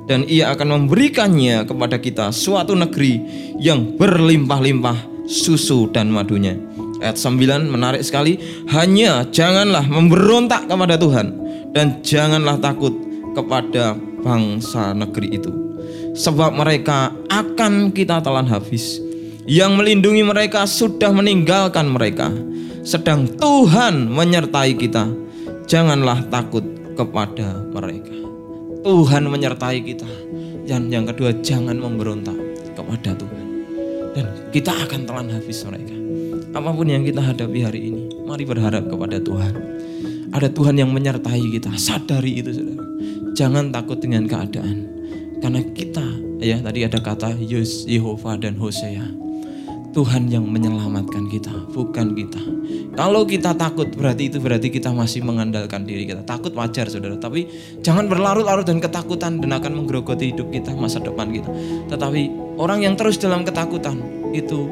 dan 0.05 0.25
ia 0.29 0.53
akan 0.53 0.85
memberikannya 0.85 1.65
kepada 1.65 1.97
kita 1.97 2.29
suatu 2.29 2.77
negeri 2.77 3.21
yang 3.57 3.97
berlimpah-limpah 3.97 5.25
susu 5.25 5.89
dan 5.89 6.13
madunya. 6.13 6.57
Ayat 7.01 7.17
9 7.17 7.69
menarik 7.69 8.01
sekali, 8.05 8.37
hanya 8.73 9.25
janganlah 9.29 9.85
memberontak 9.85 10.69
kepada 10.69 10.97
Tuhan 10.97 11.27
dan 11.73 12.01
janganlah 12.05 12.57
takut 12.61 12.93
kepada 13.35 13.93
bangsa 14.23 14.95
negeri 14.95 15.35
itu. 15.35 15.51
Sebab 16.15 16.55
mereka 16.55 17.11
akan 17.27 17.91
kita 17.91 18.23
telan 18.23 18.47
habis. 18.47 19.03
Yang 19.45 19.71
melindungi 19.77 20.23
mereka 20.25 20.63
sudah 20.65 21.11
meninggalkan 21.11 21.91
mereka. 21.91 22.31
Sedang 22.81 23.27
Tuhan 23.27 24.09
menyertai 24.09 24.73
kita. 24.79 25.11
Janganlah 25.67 26.25
takut 26.31 26.63
kepada 26.95 27.61
mereka. 27.69 28.15
Tuhan 28.81 29.27
menyertai 29.27 29.83
kita. 29.83 30.07
Dan 30.65 30.89
yang 30.89 31.05
kedua, 31.05 31.35
jangan 31.45 31.77
memberontak 31.77 32.37
kepada 32.73 33.13
Tuhan. 33.13 33.45
Dan 34.15 34.25
kita 34.49 34.71
akan 34.71 35.05
telan 35.05 35.29
habis 35.29 35.61
mereka. 35.67 35.93
Apa 36.55 36.71
pun 36.71 36.87
yang 36.87 37.03
kita 37.03 37.19
hadapi 37.19 37.59
hari 37.67 37.91
ini, 37.91 38.03
mari 38.23 38.47
berharap 38.47 38.87
kepada 38.87 39.19
Tuhan. 39.19 39.53
Ada 40.31 40.47
Tuhan 40.55 40.79
yang 40.79 40.89
menyertai 40.95 41.43
kita, 41.51 41.75
sadari 41.75 42.39
itu 42.39 42.55
saudara. 42.55 42.85
Jangan 43.35 43.69
takut 43.75 43.99
dengan 43.99 44.25
keadaan. 44.25 44.87
Karena 45.43 45.61
kita, 45.75 46.07
ya 46.39 46.57
tadi 46.63 46.87
ada 46.87 46.99
kata 47.03 47.35
Yehova 47.85 48.39
dan 48.39 48.55
Hosea 48.55 49.25
Tuhan 49.95 50.27
yang 50.27 50.43
menyelamatkan 50.43 51.31
kita, 51.31 51.71
bukan 51.71 52.19
kita. 52.19 52.43
Kalau 52.99 53.23
kita 53.23 53.55
takut 53.55 53.87
berarti 53.95 54.27
itu 54.27 54.43
berarti 54.43 54.67
kita 54.67 54.91
masih 54.91 55.23
mengandalkan 55.23 55.87
diri 55.87 56.03
kita. 56.03 56.27
Takut 56.27 56.51
wajar 56.51 56.91
saudara, 56.91 57.15
tapi 57.15 57.47
jangan 57.79 58.11
berlarut-larut 58.11 58.67
dan 58.67 58.83
ketakutan 58.83 59.39
dan 59.39 59.55
akan 59.55 59.71
menggerogoti 59.71 60.35
hidup 60.35 60.51
kita, 60.51 60.75
masa 60.75 60.99
depan 60.99 61.31
kita. 61.31 61.47
Tetapi 61.87 62.27
orang 62.59 62.83
yang 62.83 62.99
terus 62.99 63.15
dalam 63.15 63.47
ketakutan 63.47 63.95
itu 64.35 64.67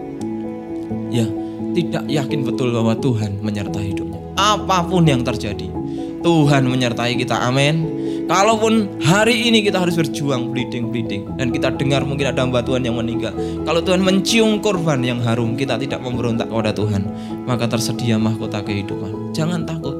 ya 1.07 1.23
tidak 1.71 2.03
yakin 2.11 2.43
betul 2.43 2.75
bahwa 2.75 2.91
Tuhan 2.99 3.39
menyertai 3.39 3.95
hidupnya. 3.95 4.19
Apa 4.35 4.83
pun 4.83 5.07
yang 5.07 5.23
terjadi, 5.23 5.71
Tuhan 6.19 6.67
menyertai 6.67 7.15
kita. 7.15 7.47
Amin. 7.47 8.02
Kalaupun 8.23 9.03
hari 9.03 9.51
ini 9.51 9.59
kita 9.67 9.83
harus 9.83 9.99
berjuang 9.99 10.55
bleeding-bleeding 10.55 11.35
dan 11.35 11.51
kita 11.51 11.75
dengar 11.75 12.07
mungkin 12.07 12.31
ada 12.31 12.39
hamba 12.39 12.63
Tuhan 12.63 12.87
yang 12.87 12.95
meninggal. 12.95 13.35
Kalau 13.67 13.83
Tuhan 13.83 13.99
mencium 13.99 14.63
korban 14.63 15.03
yang 15.03 15.19
harum, 15.19 15.59
kita 15.59 15.75
tidak 15.75 15.99
memberontak 15.99 16.47
kepada 16.47 16.71
Tuhan, 16.71 17.03
maka 17.43 17.67
tersedia 17.67 18.15
mahkota 18.15 18.63
kehidupan. 18.63 19.35
Jangan 19.35 19.67
takut. 19.67 19.99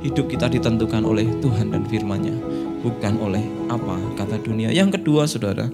Hidup 0.00 0.32
kita 0.32 0.48
ditentukan 0.48 1.04
oleh 1.04 1.28
Tuhan 1.44 1.76
dan 1.76 1.84
firman-Nya, 1.84 2.32
bukan 2.80 3.20
oleh 3.20 3.44
apa 3.68 4.00
kata 4.16 4.40
dunia. 4.40 4.72
Yang 4.72 4.96
kedua, 4.96 5.28
Saudara, 5.28 5.68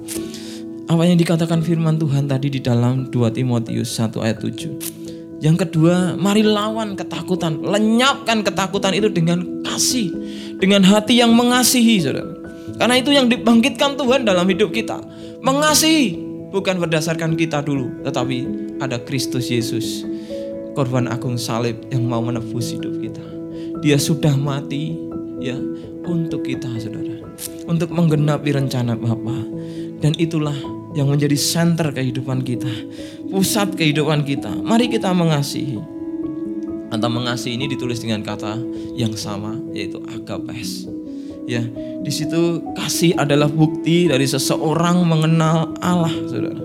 apa 0.91 1.03
yang 1.07 1.15
dikatakan 1.15 1.63
firman 1.63 2.03
Tuhan 2.03 2.27
tadi 2.27 2.51
di 2.51 2.59
dalam 2.59 3.07
2 3.15 3.15
Timotius 3.31 3.95
1 3.95 4.19
ayat 4.27 4.43
7. 4.43 5.07
Yang 5.39 5.69
kedua, 5.69 6.19
mari 6.19 6.43
lawan 6.43 6.99
ketakutan, 6.99 7.63
lenyapkan 7.63 8.43
ketakutan 8.43 8.97
itu 8.99 9.07
dengan 9.13 9.63
kasih 9.63 10.11
dengan 10.61 10.83
hati 10.85 11.21
yang 11.21 11.33
mengasihi, 11.37 12.01
saudara. 12.01 12.33
Karena 12.77 12.95
itu 13.01 13.11
yang 13.15 13.31
dibangkitkan 13.33 13.97
Tuhan 13.97 14.29
dalam 14.29 14.45
hidup 14.49 14.73
kita. 14.75 15.01
Mengasihi 15.41 16.19
bukan 16.53 16.81
berdasarkan 16.83 17.39
kita 17.39 17.65
dulu, 17.65 18.05
tetapi 18.05 18.39
ada 18.83 19.01
Kristus 19.01 19.49
Yesus, 19.49 20.05
korban 20.77 21.09
agung 21.09 21.41
salib 21.41 21.77
yang 21.89 22.05
mau 22.05 22.21
menebus 22.21 22.77
hidup 22.77 23.01
kita. 23.01 23.25
Dia 23.81 23.97
sudah 23.97 24.35
mati 24.37 24.97
ya 25.41 25.57
untuk 26.05 26.45
kita, 26.45 26.69
saudara. 26.81 27.25
Untuk 27.69 27.93
menggenapi 27.93 28.53
rencana 28.57 28.97
Bapa. 28.97 29.37
Dan 29.97 30.13
itulah 30.21 30.57
yang 30.93 31.09
menjadi 31.09 31.37
center 31.37 31.93
kehidupan 31.93 32.45
kita, 32.45 32.69
pusat 33.33 33.73
kehidupan 33.77 34.25
kita. 34.25 34.53
Mari 34.53 34.93
kita 34.93 35.13
mengasihi. 35.13 35.96
Kata 36.87 37.07
mengasihi 37.11 37.59
ini 37.59 37.67
ditulis 37.67 37.99
dengan 37.99 38.23
kata 38.23 38.59
yang 38.95 39.13
sama 39.19 39.59
yaitu 39.75 39.99
agapes. 40.07 40.87
Ya, 41.47 41.63
di 42.03 42.11
situ 42.11 42.63
kasih 42.75 43.15
adalah 43.15 43.47
bukti 43.47 44.11
dari 44.11 44.27
seseorang 44.27 45.07
mengenal 45.07 45.75
Allah, 45.79 46.11
Saudara. 46.27 46.59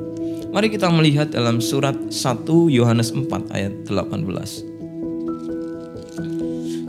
Mari 0.52 0.68
kita 0.68 0.92
melihat 0.92 1.32
dalam 1.32 1.64
surat 1.64 1.96
1 2.10 2.14
Yohanes 2.70 3.14
4 3.14 3.30
ayat 3.56 3.74
18. 3.88 4.68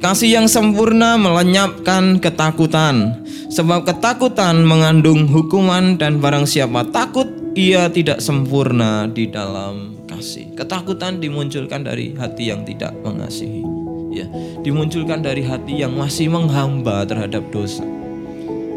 Kasih 0.00 0.40
yang 0.40 0.48
sempurna 0.48 1.20
melenyapkan 1.20 2.16
ketakutan. 2.16 3.20
Sebab 3.52 3.84
ketakutan 3.84 4.64
mengandung 4.64 5.28
hukuman 5.28 6.00
dan 6.00 6.16
barang 6.16 6.48
siapa 6.48 6.88
takut 6.88 7.28
ia 7.52 7.92
tidak 7.92 8.24
sempurna 8.24 9.04
di 9.12 9.28
dalam 9.28 10.00
kasih. 10.08 10.56
Ketakutan 10.56 11.20
dimunculkan 11.20 11.84
dari 11.84 12.16
hati 12.16 12.48
yang 12.48 12.64
tidak 12.64 12.96
mengasihi. 13.04 13.60
ya 14.08 14.24
dimunculkan 14.64 15.20
dari 15.20 15.44
hati 15.44 15.84
yang 15.84 15.92
masih 15.92 16.32
menghamba 16.32 17.04
terhadap 17.04 17.44
dosa. 17.52 17.97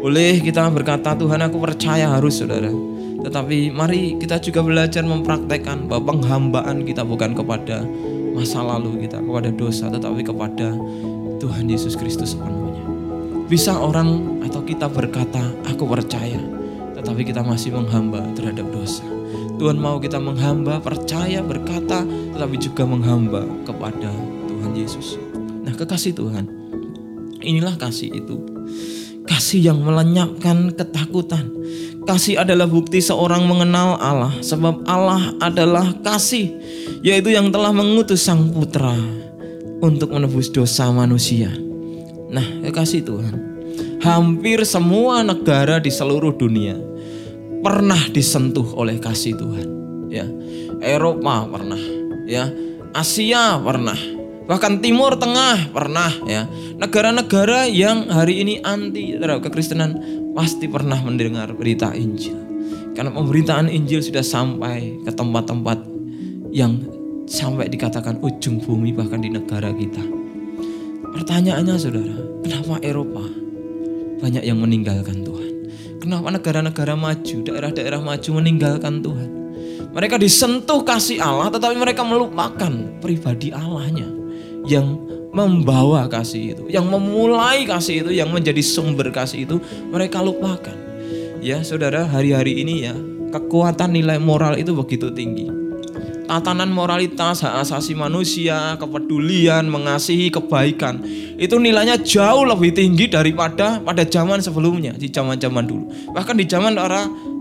Boleh 0.02 0.42
kita 0.42 0.66
berkata 0.66 1.14
Tuhan 1.14 1.46
aku 1.46 1.62
percaya 1.62 2.10
harus 2.10 2.42
saudara. 2.42 2.74
Tetapi 3.22 3.70
mari 3.70 4.18
kita 4.18 4.42
juga 4.42 4.58
belajar 4.58 5.06
mempraktekkan 5.06 5.86
bahwa 5.86 6.10
penghambaan 6.10 6.82
kita 6.82 7.06
bukan 7.06 7.38
kepada 7.38 7.86
masa 8.34 8.66
lalu 8.66 9.06
kita, 9.06 9.22
kepada 9.22 9.54
dosa, 9.54 9.86
tetapi 9.86 10.26
kepada 10.26 10.74
Tuhan 11.38 11.70
Yesus 11.70 11.94
Kristus 11.94 12.34
sepenuhnya. 12.34 12.82
Bisa 13.46 13.78
orang 13.78 14.42
atau 14.42 14.66
kita 14.66 14.90
berkata 14.90 15.38
aku 15.70 15.86
percaya, 15.86 16.42
tetapi 16.98 17.22
kita 17.22 17.46
masih 17.46 17.70
menghamba 17.70 18.26
terhadap 18.34 18.66
dosa. 18.74 19.06
Tuhan 19.54 19.78
mau 19.78 20.02
kita 20.02 20.18
menghamba, 20.18 20.82
percaya, 20.82 21.46
berkata, 21.46 22.02
tetapi 22.34 22.58
juga 22.58 22.82
menghamba 22.82 23.46
kepada 23.62 24.10
Tuhan 24.50 24.74
Yesus. 24.74 25.14
Nah, 25.62 25.70
kekasih 25.78 26.10
Tuhan, 26.18 26.50
inilah 27.38 27.78
kasih 27.78 28.10
itu. 28.10 28.42
Kasih 29.22 29.72
yang 29.72 29.78
melenyapkan 29.82 30.74
ketakutan. 30.74 31.46
Kasih 32.02 32.42
adalah 32.42 32.66
bukti 32.66 32.98
seorang 32.98 33.46
mengenal 33.46 33.94
Allah, 34.02 34.34
sebab 34.42 34.82
Allah 34.90 35.38
adalah 35.38 35.94
kasih, 36.02 36.50
yaitu 37.06 37.30
yang 37.30 37.54
telah 37.54 37.70
mengutus 37.70 38.26
Sang 38.26 38.50
Putra 38.50 38.94
untuk 39.78 40.10
menebus 40.10 40.50
dosa 40.50 40.90
manusia. 40.90 41.54
Nah, 42.32 42.42
kekasih 42.66 43.06
Tuhan, 43.06 43.34
hampir 44.02 44.66
semua 44.66 45.22
negara 45.22 45.78
di 45.78 45.94
seluruh 45.94 46.34
dunia 46.34 46.74
pernah 47.62 48.02
disentuh 48.10 48.74
oleh 48.74 48.98
kasih 48.98 49.38
Tuhan. 49.38 49.68
Ya, 50.10 50.26
Eropa 50.82 51.46
pernah, 51.46 51.78
ya, 52.26 52.50
Asia 52.90 53.62
pernah, 53.62 53.96
bahkan 54.46 54.82
Timur 54.82 55.14
Tengah 55.18 55.70
pernah, 55.70 56.10
ya. 56.26 56.46
Negara-negara 56.78 57.70
yang 57.70 58.10
hari 58.10 58.42
ini 58.42 58.58
anti 58.62 59.14
terhadap 59.14 59.46
kekristenan 59.46 59.98
pasti 60.34 60.66
pernah 60.66 60.98
mendengar 60.98 61.52
berita 61.54 61.94
Injil. 61.94 62.34
Karena 62.92 63.14
pemberitaan 63.14 63.72
Injil 63.72 64.04
sudah 64.04 64.20
sampai 64.20 65.00
ke 65.06 65.10
tempat-tempat 65.14 65.78
yang 66.52 66.76
sampai 67.24 67.70
dikatakan 67.72 68.20
ujung 68.20 68.60
bumi 68.60 68.92
bahkan 68.92 69.22
di 69.22 69.32
negara 69.32 69.72
kita. 69.72 70.02
Pertanyaannya 71.12 71.74
saudara, 71.76 72.16
kenapa 72.44 72.80
Eropa 72.84 73.24
banyak 74.20 74.44
yang 74.44 74.60
meninggalkan 74.60 75.24
Tuhan? 75.24 75.50
Kenapa 76.02 76.28
negara-negara 76.34 76.98
maju, 76.98 77.36
daerah-daerah 77.46 78.00
maju 78.02 78.30
meninggalkan 78.42 79.00
Tuhan? 79.00 79.28
Mereka 79.92 80.16
disentuh 80.16 80.80
kasih 80.82 81.20
Allah 81.20 81.52
tetapi 81.52 81.76
mereka 81.76 82.00
melupakan 82.00 82.72
pribadi 83.00 83.52
Allahnya 83.52 84.21
yang 84.66 84.98
membawa 85.32 86.06
kasih 86.06 86.56
itu, 86.56 86.64
yang 86.68 86.86
memulai 86.86 87.64
kasih 87.64 88.04
itu, 88.04 88.10
yang 88.12 88.28
menjadi 88.28 88.60
sumber 88.60 89.08
kasih 89.08 89.48
itu, 89.48 89.56
mereka 89.88 90.20
lupakan. 90.20 90.76
Ya, 91.42 91.64
saudara, 91.66 92.06
hari-hari 92.06 92.62
ini 92.62 92.86
ya, 92.86 92.94
kekuatan 93.32 93.96
nilai 93.96 94.20
moral 94.20 94.60
itu 94.60 94.76
begitu 94.76 95.10
tinggi 95.10 95.62
tatanan 96.32 96.72
moralitas, 96.72 97.44
hak 97.44 97.60
asasi 97.60 97.92
manusia, 97.92 98.80
kepedulian, 98.80 99.68
mengasihi, 99.68 100.32
kebaikan, 100.32 101.04
itu 101.36 101.60
nilainya 101.60 102.00
jauh 102.00 102.48
lebih 102.48 102.72
tinggi 102.72 103.10
daripada 103.10 103.84
pada 103.84 104.00
zaman 104.08 104.40
sebelumnya, 104.40 104.96
di 104.96 105.12
zaman-zaman 105.12 105.64
dulu. 105.68 105.92
Bahkan 106.16 106.34
di 106.40 106.48
zaman 106.48 106.80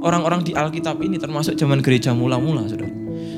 orang-orang 0.03 0.43
di 0.43 0.51
Alkitab 0.51 0.99
ini 0.99 1.15
termasuk 1.15 1.55
zaman 1.55 1.79
gereja 1.79 2.11
mula-mula, 2.11 2.67
Saudara. 2.67 2.91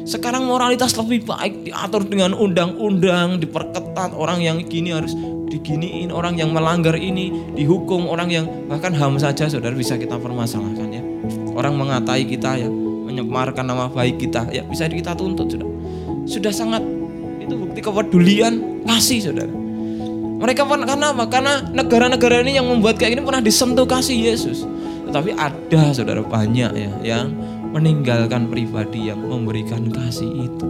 Sekarang 0.03 0.43
moralitas 0.43 0.91
lebih 0.99 1.23
baik 1.23 1.63
diatur 1.63 2.03
dengan 2.03 2.35
undang-undang, 2.35 3.39
diperketat 3.39 4.11
orang 4.11 4.43
yang 4.43 4.59
gini 4.67 4.91
harus 4.91 5.15
diginiin, 5.47 6.11
orang 6.11 6.35
yang 6.35 6.51
melanggar 6.51 6.99
ini 6.99 7.55
dihukum, 7.55 8.11
orang 8.11 8.27
yang 8.27 8.45
bahkan 8.67 8.91
HAM 8.91 9.15
saja 9.21 9.47
Saudara 9.47 9.71
bisa 9.71 9.95
kita 9.95 10.19
permasalahkan 10.19 10.87
ya. 10.91 11.03
Orang 11.55 11.79
mengatai 11.79 12.27
kita 12.27 12.59
ya, 12.59 12.67
menyemarkan 13.07 13.63
nama 13.63 13.87
baik 13.87 14.19
kita, 14.19 14.49
ya 14.51 14.67
bisa 14.67 14.91
kita 14.91 15.15
tuntut 15.15 15.47
sudah. 15.47 15.69
Sudah 16.27 16.51
sangat 16.51 16.83
itu 17.39 17.55
bukti 17.55 17.79
kepedulian 17.79 18.83
kasih 18.83 19.31
saudara. 19.31 19.53
Mereka 20.43 20.67
karena 20.67 21.15
apa? 21.15 21.23
Karena 21.31 21.63
negara-negara 21.71 22.43
ini 22.43 22.59
yang 22.59 22.67
membuat 22.67 22.99
kayak 22.99 23.15
ini 23.15 23.21
pernah 23.23 23.39
disentuh 23.39 23.87
kasih 23.87 24.19
Yesus. 24.19 24.67
Tetapi 25.07 25.31
ada 25.37 25.95
saudara 25.95 26.19
banyak 26.19 26.71
ya 26.73 26.91
yang 26.99 27.31
meninggalkan 27.73 28.47
pribadi 28.47 29.09
yang 29.09 29.19
memberikan 29.19 29.89
kasih 29.89 30.45
itu. 30.45 30.69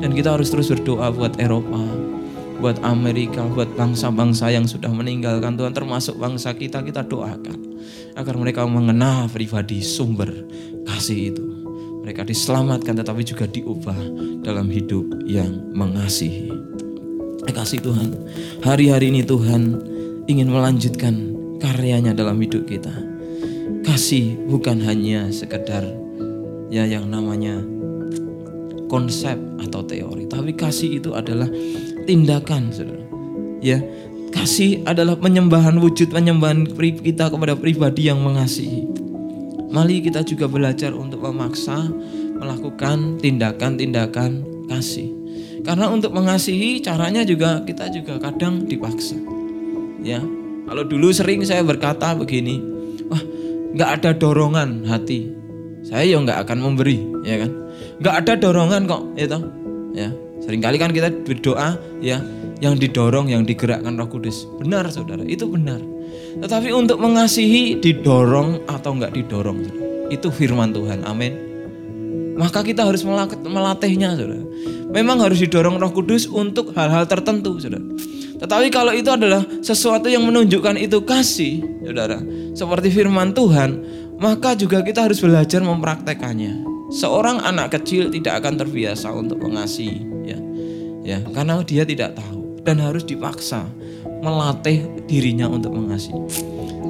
Dan 0.00 0.16
kita 0.16 0.34
harus 0.34 0.48
terus 0.48 0.72
berdoa 0.72 1.12
buat 1.12 1.36
Eropa, 1.36 1.80
buat 2.58 2.80
Amerika, 2.80 3.44
buat 3.44 3.68
bangsa-bangsa 3.76 4.48
yang 4.48 4.64
sudah 4.64 4.88
meninggalkan 4.88 5.54
Tuhan 5.54 5.76
termasuk 5.76 6.16
bangsa 6.16 6.56
kita 6.56 6.80
kita 6.80 7.04
doakan 7.04 7.76
agar 8.16 8.34
mereka 8.40 8.64
mengenal 8.64 9.28
pribadi 9.28 9.84
sumber 9.84 10.32
kasih 10.88 11.36
itu. 11.36 11.44
Mereka 12.04 12.28
diselamatkan 12.28 13.00
tetapi 13.00 13.24
juga 13.24 13.48
diubah 13.48 13.96
dalam 14.44 14.68
hidup 14.68 15.08
yang 15.24 15.72
mengasihi. 15.72 16.52
Kasih 17.48 17.80
Tuhan, 17.80 18.12
hari-hari 18.66 19.14
ini 19.14 19.22
Tuhan 19.22 19.78
ingin 20.26 20.50
melanjutkan 20.50 21.32
karyanya 21.62 22.12
dalam 22.12 22.36
hidup 22.42 22.66
kita. 22.68 22.92
Kasih 23.86 24.36
bukan 24.50 24.84
hanya 24.84 25.30
sekedar 25.30 26.03
ya 26.74 26.82
yang 26.82 27.06
namanya 27.06 27.62
konsep 28.90 29.38
atau 29.62 29.86
teori, 29.86 30.26
tapi 30.26 30.58
kasih 30.58 30.98
itu 30.98 31.14
adalah 31.14 31.46
tindakan, 32.10 32.74
Saudara. 32.74 33.06
Ya, 33.62 33.78
kasih 34.34 34.82
adalah 34.82 35.14
penyembahan 35.14 35.78
wujud 35.78 36.10
penyembahan 36.10 36.66
kita 36.74 37.30
kepada 37.30 37.54
pribadi 37.54 38.10
yang 38.10 38.18
mengasihi. 38.18 38.90
Mari 39.70 40.02
kita 40.02 40.26
juga 40.26 40.50
belajar 40.50 40.90
untuk 40.94 41.22
memaksa 41.22 41.90
melakukan 42.38 43.22
tindakan-tindakan 43.22 44.42
kasih. 44.66 45.10
Karena 45.64 45.88
untuk 45.88 46.12
mengasihi 46.12 46.82
caranya 46.84 47.24
juga 47.24 47.64
kita 47.64 47.88
juga 47.88 48.20
kadang 48.20 48.68
dipaksa. 48.68 49.16
Ya, 50.04 50.20
kalau 50.68 50.84
dulu 50.84 51.08
sering 51.08 51.40
saya 51.46 51.64
berkata 51.64 52.12
begini, 52.12 52.60
wah 53.08 53.22
nggak 53.72 53.90
ada 54.02 54.10
dorongan 54.12 54.84
hati, 54.84 55.43
saya 55.84 56.08
ya 56.08 56.16
nggak 56.18 56.48
akan 56.48 56.58
memberi, 56.64 56.98
ya 57.22 57.44
kan? 57.44 57.50
Nggak 58.00 58.14
ada 58.24 58.32
dorongan 58.40 58.82
kok, 58.88 59.02
itu, 59.20 59.38
ya. 59.92 60.08
Seringkali 60.44 60.76
kan 60.76 60.90
kita 60.92 61.08
berdoa, 61.24 61.76
ya, 62.00 62.20
yang 62.60 62.76
didorong, 62.76 63.32
yang 63.32 63.44
digerakkan 63.44 63.96
Roh 63.96 64.08
Kudus. 64.08 64.48
Benar, 64.60 64.88
saudara, 64.92 65.24
itu 65.24 65.48
benar. 65.48 65.80
Tetapi 66.40 66.72
untuk 66.74 67.00
mengasihi 67.00 67.80
didorong 67.80 68.64
atau 68.68 68.96
enggak 68.96 69.16
didorong. 69.16 69.64
Itu 70.12 70.28
firman 70.28 70.74
Tuhan. 70.76 71.06
Amin. 71.08 71.32
Maka 72.34 72.66
kita 72.66 72.82
harus 72.82 73.06
melatihnya, 73.46 74.18
Saudara. 74.18 74.42
Memang 74.90 75.22
harus 75.22 75.38
didorong 75.38 75.78
Roh 75.78 75.92
Kudus 75.94 76.26
untuk 76.26 76.74
hal-hal 76.74 77.06
tertentu, 77.06 77.62
Saudara. 77.62 77.86
Tetapi 78.34 78.66
kalau 78.68 78.92
itu 78.92 79.08
adalah 79.08 79.46
sesuatu 79.62 80.10
yang 80.10 80.26
menunjukkan 80.26 80.76
itu 80.76 81.00
kasih, 81.06 81.62
Saudara, 81.86 82.18
seperti 82.52 82.90
firman 82.90 83.32
Tuhan, 83.32 83.70
maka 84.18 84.54
juga 84.54 84.82
kita 84.82 85.06
harus 85.06 85.18
belajar 85.18 85.60
mempraktekannya. 85.64 86.66
Seorang 86.94 87.42
anak 87.42 87.80
kecil 87.80 88.12
tidak 88.12 88.44
akan 88.44 88.60
terbiasa 88.60 89.10
untuk 89.10 89.40
mengasihi, 89.42 90.04
ya. 90.22 90.38
Ya, 91.04 91.18
karena 91.32 91.60
dia 91.64 91.84
tidak 91.84 92.16
tahu 92.16 92.64
dan 92.64 92.80
harus 92.80 93.04
dipaksa 93.04 93.68
melatih 94.24 94.88
dirinya 95.04 95.48
untuk 95.50 95.76
mengasihi. 95.76 96.16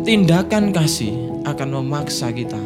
Tindakan 0.06 0.70
kasih 0.70 1.14
akan 1.48 1.82
memaksa 1.82 2.30
kita, 2.30 2.58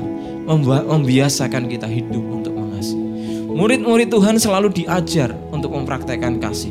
membiasakan 0.89 1.71
kita 1.73 1.89
hidup 1.89 2.21
untuk 2.21 2.53
mengasihi. 2.53 3.49
Murid-murid 3.49 4.13
Tuhan 4.13 4.37
selalu 4.37 4.71
diajar 4.71 5.33
untuk 5.51 5.73
mempraktekkan 5.73 6.37
kasih. 6.43 6.71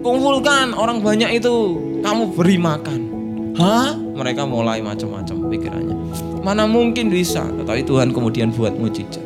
Kumpulkan 0.00 0.72
orang 0.76 1.00
banyak 1.00 1.40
itu, 1.40 1.76
kamu 2.00 2.32
beri 2.32 2.56
makan. 2.56 3.00
Hah? 3.56 3.92
Mereka 3.96 4.44
mulai 4.48 4.84
macam-macam 4.84 5.36
pikirannya. 5.48 5.96
Mana 6.40 6.64
mungkin 6.64 7.12
bisa, 7.12 7.44
tetapi 7.44 7.84
Tuhan 7.84 8.16
kemudian 8.16 8.48
buat 8.56 8.72
mujizat. 8.72 9.20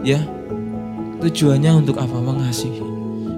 Ya, 0.00 0.24
tujuannya 1.20 1.84
untuk 1.84 2.00
apa? 2.00 2.16
Mengasihi. 2.16 2.82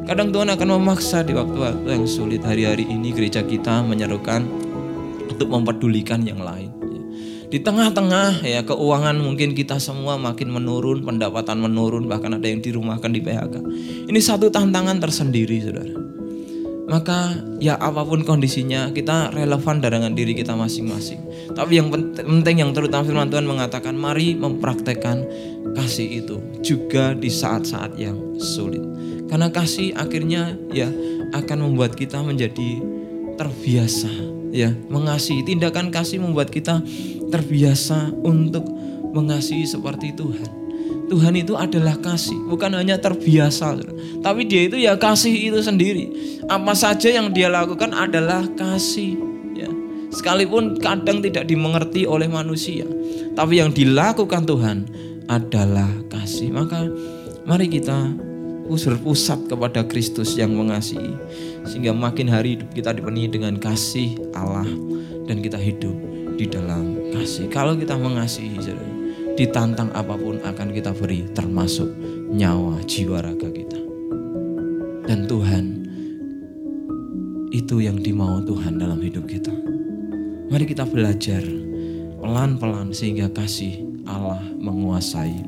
Kadang 0.09 0.33
Tuhan 0.33 0.49
akan 0.49 0.69
memaksa 0.81 1.21
di 1.21 1.37
waktu-waktu 1.37 1.85
yang 1.85 2.09
sulit 2.09 2.41
hari-hari 2.41 2.89
ini 2.89 3.13
gereja 3.13 3.45
kita 3.45 3.85
menyerukan 3.85 4.47
untuk 5.29 5.53
mempedulikan 5.53 6.25
yang 6.25 6.41
lain. 6.41 6.73
Di 7.49 7.61
tengah-tengah 7.61 8.45
ya 8.45 8.61
keuangan 8.65 9.17
mungkin 9.21 9.57
kita 9.57 9.81
semua 9.81 10.21
makin 10.21 10.53
menurun, 10.53 11.05
pendapatan 11.05 11.61
menurun, 11.61 12.05
bahkan 12.09 12.37
ada 12.37 12.45
yang 12.45 12.61
dirumahkan 12.61 13.09
di 13.09 13.21
PHK. 13.25 13.55
Ini 14.09 14.21
satu 14.21 14.53
tantangan 14.53 15.01
tersendiri, 15.01 15.61
saudara. 15.61 16.08
Maka 16.89 17.37
ya 17.61 17.77
apa 17.77 18.01
pun 18.03 18.25
kondisinya 18.25 18.89
kita 18.97 19.31
relevan 19.37 19.85
dengan 19.85 20.17
diri 20.17 20.33
kita 20.33 20.57
masing-masing. 20.57 21.21
Tapi 21.53 21.77
yang 21.77 21.93
penting 21.93 22.65
yang 22.65 22.73
terutama 22.73 23.05
firman 23.05 23.29
Tuhan 23.29 23.45
mengatakan 23.45 23.93
mari 23.93 24.33
mempraktekkan 24.33 25.29
kasih 25.77 26.25
itu 26.25 26.37
juga 26.65 27.13
di 27.13 27.29
saat-saat 27.29 28.01
yang 28.01 28.17
sulit. 28.41 28.81
Karena 29.29 29.53
kasih 29.53 29.93
akhirnya 30.01 30.57
ya 30.73 30.89
akan 31.37 31.69
membuat 31.69 31.93
kita 31.93 32.25
menjadi 32.25 32.81
terbiasa 33.37 34.09
ya 34.49 34.73
mengasihi. 34.89 35.45
Tindakan 35.45 35.93
kasih 35.93 36.25
membuat 36.25 36.49
kita 36.49 36.81
terbiasa 37.29 38.17
untuk 38.25 38.65
mengasihi 39.13 39.69
seperti 39.69 40.17
Tuhan. 40.17 40.68
Tuhan 41.09 41.35
itu 41.41 41.57
adalah 41.57 41.97
kasih, 41.97 42.37
bukan 42.47 42.77
hanya 42.77 43.01
terbiasa, 43.01 43.81
tapi 44.21 44.45
Dia 44.45 44.69
itu 44.69 44.77
ya 44.77 44.95
kasih 45.01 45.33
itu 45.33 45.61
sendiri. 45.65 46.13
Apa 46.47 46.77
saja 46.77 47.09
yang 47.09 47.33
Dia 47.33 47.49
lakukan 47.49 47.97
adalah 47.97 48.45
kasih. 48.55 49.17
Ya. 49.57 49.73
Sekalipun 50.13 50.77
kadang 50.79 51.25
tidak 51.25 51.49
dimengerti 51.49 52.05
oleh 52.05 52.29
manusia, 52.29 52.85
tapi 53.33 53.59
yang 53.61 53.73
dilakukan 53.73 54.45
Tuhan 54.45 54.85
adalah 55.33 55.89
kasih. 56.13 56.53
Maka 56.53 56.89
mari 57.49 57.73
kita 57.73 58.13
pusat 59.01 59.49
kepada 59.49 59.81
Kristus 59.89 60.37
yang 60.37 60.53
mengasihi, 60.53 61.17
sehingga 61.65 61.97
makin 61.97 62.29
hari 62.29 62.61
hidup 62.61 62.69
kita 62.77 62.93
dipenuhi 62.93 63.33
dengan 63.33 63.57
kasih 63.57 64.13
Allah 64.37 64.69
dan 65.25 65.41
kita 65.41 65.57
hidup 65.57 65.97
di 66.37 66.45
dalam 66.45 66.97
kasih. 67.17 67.49
Kalau 67.49 67.75
kita 67.81 67.97
mengasihi, 67.97 68.61
saudara, 68.61 68.98
ditantang 69.39 69.95
apa 69.95 70.19
pun 70.19 70.43
akan 70.43 70.69
kita 70.75 70.91
beri 70.91 71.31
termasuk 71.31 71.87
nyawa 72.35 72.83
jiwa 72.83 73.23
raga 73.23 73.47
kita. 73.55 73.79
Dan 75.07 75.31
Tuhan 75.31 75.65
itu 77.55 77.79
yang 77.79 78.03
dimau 78.03 78.43
Tuhan 78.43 78.83
dalam 78.83 78.99
hidup 78.99 79.31
kita. 79.31 79.55
Mari 80.51 80.67
kita 80.67 80.83
belajar 80.91 81.47
pelan-pelan 82.19 82.91
sehingga 82.91 83.31
kasih 83.31 83.79
Allah 84.11 84.43
menguasai 84.59 85.39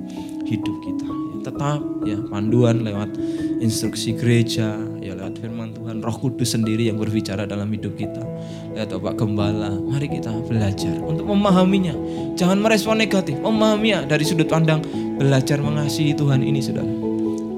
hidup 0.47 0.77
kita. 0.87 1.09
tetap 1.41 1.81
ya 2.05 2.21
panduan 2.29 2.85
lewat 2.85 3.17
instruksi 3.65 4.13
gereja, 4.13 4.77
lewat 5.21 5.37
firman 5.37 5.77
Tuhan, 5.77 6.01
Roh 6.01 6.17
Kudus 6.17 6.57
sendiri 6.57 6.89
yang 6.89 6.97
berbicara 6.97 7.45
dalam 7.45 7.69
hidup 7.69 7.93
kita. 8.01 8.25
Lewat 8.73 8.97
Bapak 8.97 9.21
Gembala, 9.21 9.77
mari 9.77 10.09
kita 10.09 10.33
belajar 10.49 10.97
untuk 11.05 11.29
memahaminya. 11.29 11.93
Jangan 12.41 12.57
merespon 12.57 12.97
negatif, 12.97 13.37
memahaminya 13.45 14.09
dari 14.09 14.25
sudut 14.25 14.49
pandang 14.49 14.81
belajar 15.21 15.61
mengasihi 15.61 16.17
Tuhan 16.17 16.41
ini 16.41 16.65
Saudara. 16.65 16.89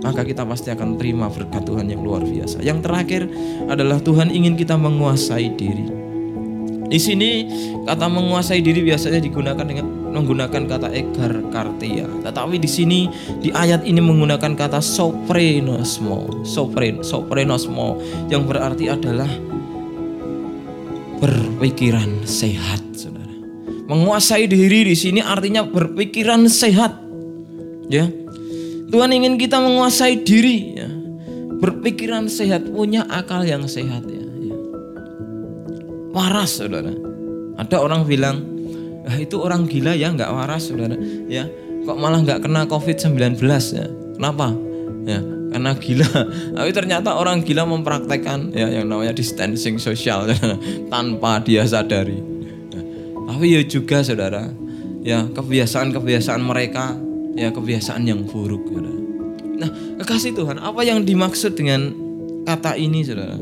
Maka 0.02 0.26
kita 0.26 0.42
pasti 0.42 0.74
akan 0.74 0.98
terima 0.98 1.30
berkat 1.30 1.62
Tuhan 1.62 1.86
yang 1.86 2.02
luar 2.02 2.26
biasa. 2.26 2.58
Yang 2.58 2.82
terakhir 2.82 3.22
adalah 3.70 4.02
Tuhan 4.02 4.34
ingin 4.34 4.58
kita 4.58 4.74
menguasai 4.74 5.54
diri. 5.54 6.01
Di 6.92 7.00
sini 7.00 7.48
kata 7.88 8.04
menguasai 8.04 8.60
diri 8.60 8.84
biasanya 8.84 9.16
digunakan 9.24 9.64
dengan 9.64 9.88
menggunakan 10.12 10.68
kata 10.68 10.92
egar 10.92 11.40
kartia. 11.48 12.04
Tetapi 12.04 12.60
di 12.60 12.68
sini 12.68 13.08
di 13.40 13.48
ayat 13.48 13.88
ini 13.88 14.04
menggunakan 14.04 14.52
kata 14.52 14.84
soprenosmo, 14.84 16.44
sopren, 16.44 17.00
soprenosmo 17.00 17.96
yang 18.28 18.44
berarti 18.44 18.92
adalah 18.92 19.32
berpikiran 21.16 22.28
sehat, 22.28 22.84
Saudara. 22.92 23.40
Menguasai 23.88 24.44
diri 24.44 24.92
di 24.92 24.96
sini 24.98 25.24
artinya 25.24 25.64
berpikiran 25.64 26.44
sehat. 26.44 26.92
Ya. 27.88 28.04
Tuhan 28.92 29.16
ingin 29.16 29.40
kita 29.40 29.64
menguasai 29.64 30.20
diri 30.20 30.76
ya. 30.76 30.92
Berpikiran 31.56 32.28
sehat, 32.28 32.68
punya 32.68 33.08
akal 33.08 33.48
yang 33.48 33.64
sehat 33.64 34.04
ya. 34.04 34.21
Waras, 36.12 36.60
Saudara. 36.60 36.92
Ada 37.56 37.76
orang 37.80 38.08
bilang 38.08 38.52
Nah, 39.02 39.16
itu 39.18 39.34
orang 39.42 39.66
gila 39.66 39.98
ya 39.98 40.14
nggak 40.14 40.30
waras 40.30 40.70
saudara. 40.70 40.94
Ya 41.26 41.50
kok 41.82 41.98
malah 41.98 42.22
nggak 42.22 42.46
kena 42.46 42.70
covid 42.70 42.94
19 42.94 43.38
ya? 43.74 43.86
Kenapa? 44.14 44.54
Ya 45.02 45.20
karena 45.52 45.72
gila. 45.74 46.10
Tapi 46.56 46.70
ternyata 46.70 47.18
orang 47.18 47.42
gila 47.42 47.66
mempraktekkan 47.66 48.54
ya 48.54 48.70
yang 48.70 48.86
namanya 48.86 49.12
distancing 49.12 49.82
sosial 49.82 50.30
tanpa 50.92 51.42
dia 51.42 51.66
sadari. 51.66 52.30
Ya. 52.72 52.82
tapi 53.28 53.52
ya 53.52 53.60
juga 53.66 54.00
saudara 54.06 54.48
ya 55.02 55.26
kebiasaan-kebiasaan 55.34 56.40
mereka 56.40 56.94
ya 57.34 57.50
kebiasaan 57.50 58.06
yang 58.06 58.22
buruk 58.22 58.70
saudara. 58.70 59.02
Nah 59.58 59.70
kekasih 59.98 60.32
Tuhan 60.38 60.62
apa 60.62 60.86
yang 60.86 61.02
dimaksud 61.02 61.58
dengan 61.58 61.90
kata 62.46 62.78
ini 62.78 63.02
saudara 63.02 63.34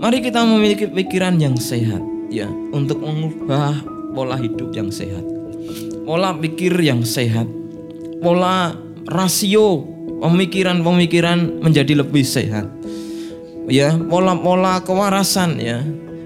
mari 0.00 0.24
kita 0.24 0.40
memiliki 0.42 0.88
pikiran 0.88 1.36
yang 1.36 1.60
sehat 1.60 2.00
ya 2.32 2.48
untuk 2.72 3.04
mengubah 3.04 3.84
pola 4.16 4.40
hidup 4.40 4.72
yang 4.72 4.88
sehat, 4.88 5.22
pola 6.08 6.32
pikir 6.34 6.72
yang 6.80 7.04
sehat, 7.04 7.44
pola 8.24 8.74
rasio 9.06 9.84
pemikiran-pemikiran 10.24 11.60
menjadi 11.60 12.00
lebih 12.00 12.24
sehat. 12.24 12.66
Ya, 13.70 13.94
pola-pola 13.94 14.82
kewarasan 14.82 15.62
ya. 15.62 15.84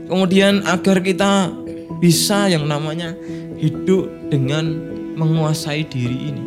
Kemudian 0.09 0.65
agar 0.65 1.05
kita 1.05 1.53
bisa 2.01 2.49
yang 2.49 2.65
namanya 2.65 3.13
hidup 3.61 4.09
dengan 4.33 4.81
menguasai 5.19 5.85
diri 5.85 6.33
ini. 6.33 6.45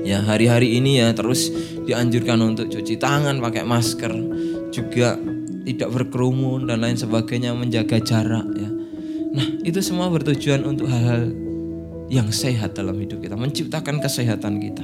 Ya, 0.00 0.24
hari-hari 0.24 0.80
ini 0.80 0.98
ya 0.98 1.12
terus 1.12 1.52
dianjurkan 1.86 2.40
untuk 2.40 2.72
cuci 2.72 2.98
tangan, 2.98 3.38
pakai 3.38 3.62
masker, 3.62 4.10
juga 4.74 5.20
tidak 5.72 5.94
berkerumun 5.94 6.66
dan 6.66 6.82
lain 6.82 6.98
sebagainya, 6.98 7.54
menjaga 7.54 8.02
jarak 8.02 8.46
ya. 8.54 8.70
Nah, 9.30 9.46
itu 9.62 9.78
semua 9.78 10.10
bertujuan 10.10 10.66
untuk 10.66 10.90
hal-hal 10.90 11.30
yang 12.10 12.26
sehat 12.34 12.74
dalam 12.74 12.98
hidup 12.98 13.22
kita, 13.22 13.38
menciptakan 13.38 14.02
kesehatan 14.02 14.58
kita. 14.58 14.82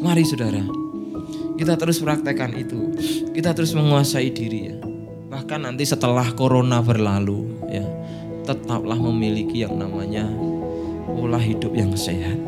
Mari 0.00 0.24
saudara, 0.24 0.64
kita 1.60 1.76
terus 1.76 2.00
praktekkan 2.00 2.56
itu. 2.56 2.94
Kita 3.36 3.52
terus 3.52 3.76
menguasai 3.76 4.32
diri 4.32 4.72
ya. 4.72 4.76
Bahkan 5.28 5.68
nanti 5.68 5.84
setelah 5.84 6.32
corona 6.32 6.80
berlalu 6.80 7.68
ya, 7.68 7.84
tetaplah 8.48 8.96
memiliki 8.96 9.68
yang 9.68 9.76
namanya 9.76 10.24
pola 11.04 11.36
hidup 11.36 11.76
yang 11.76 11.92
sehat. 11.92 12.40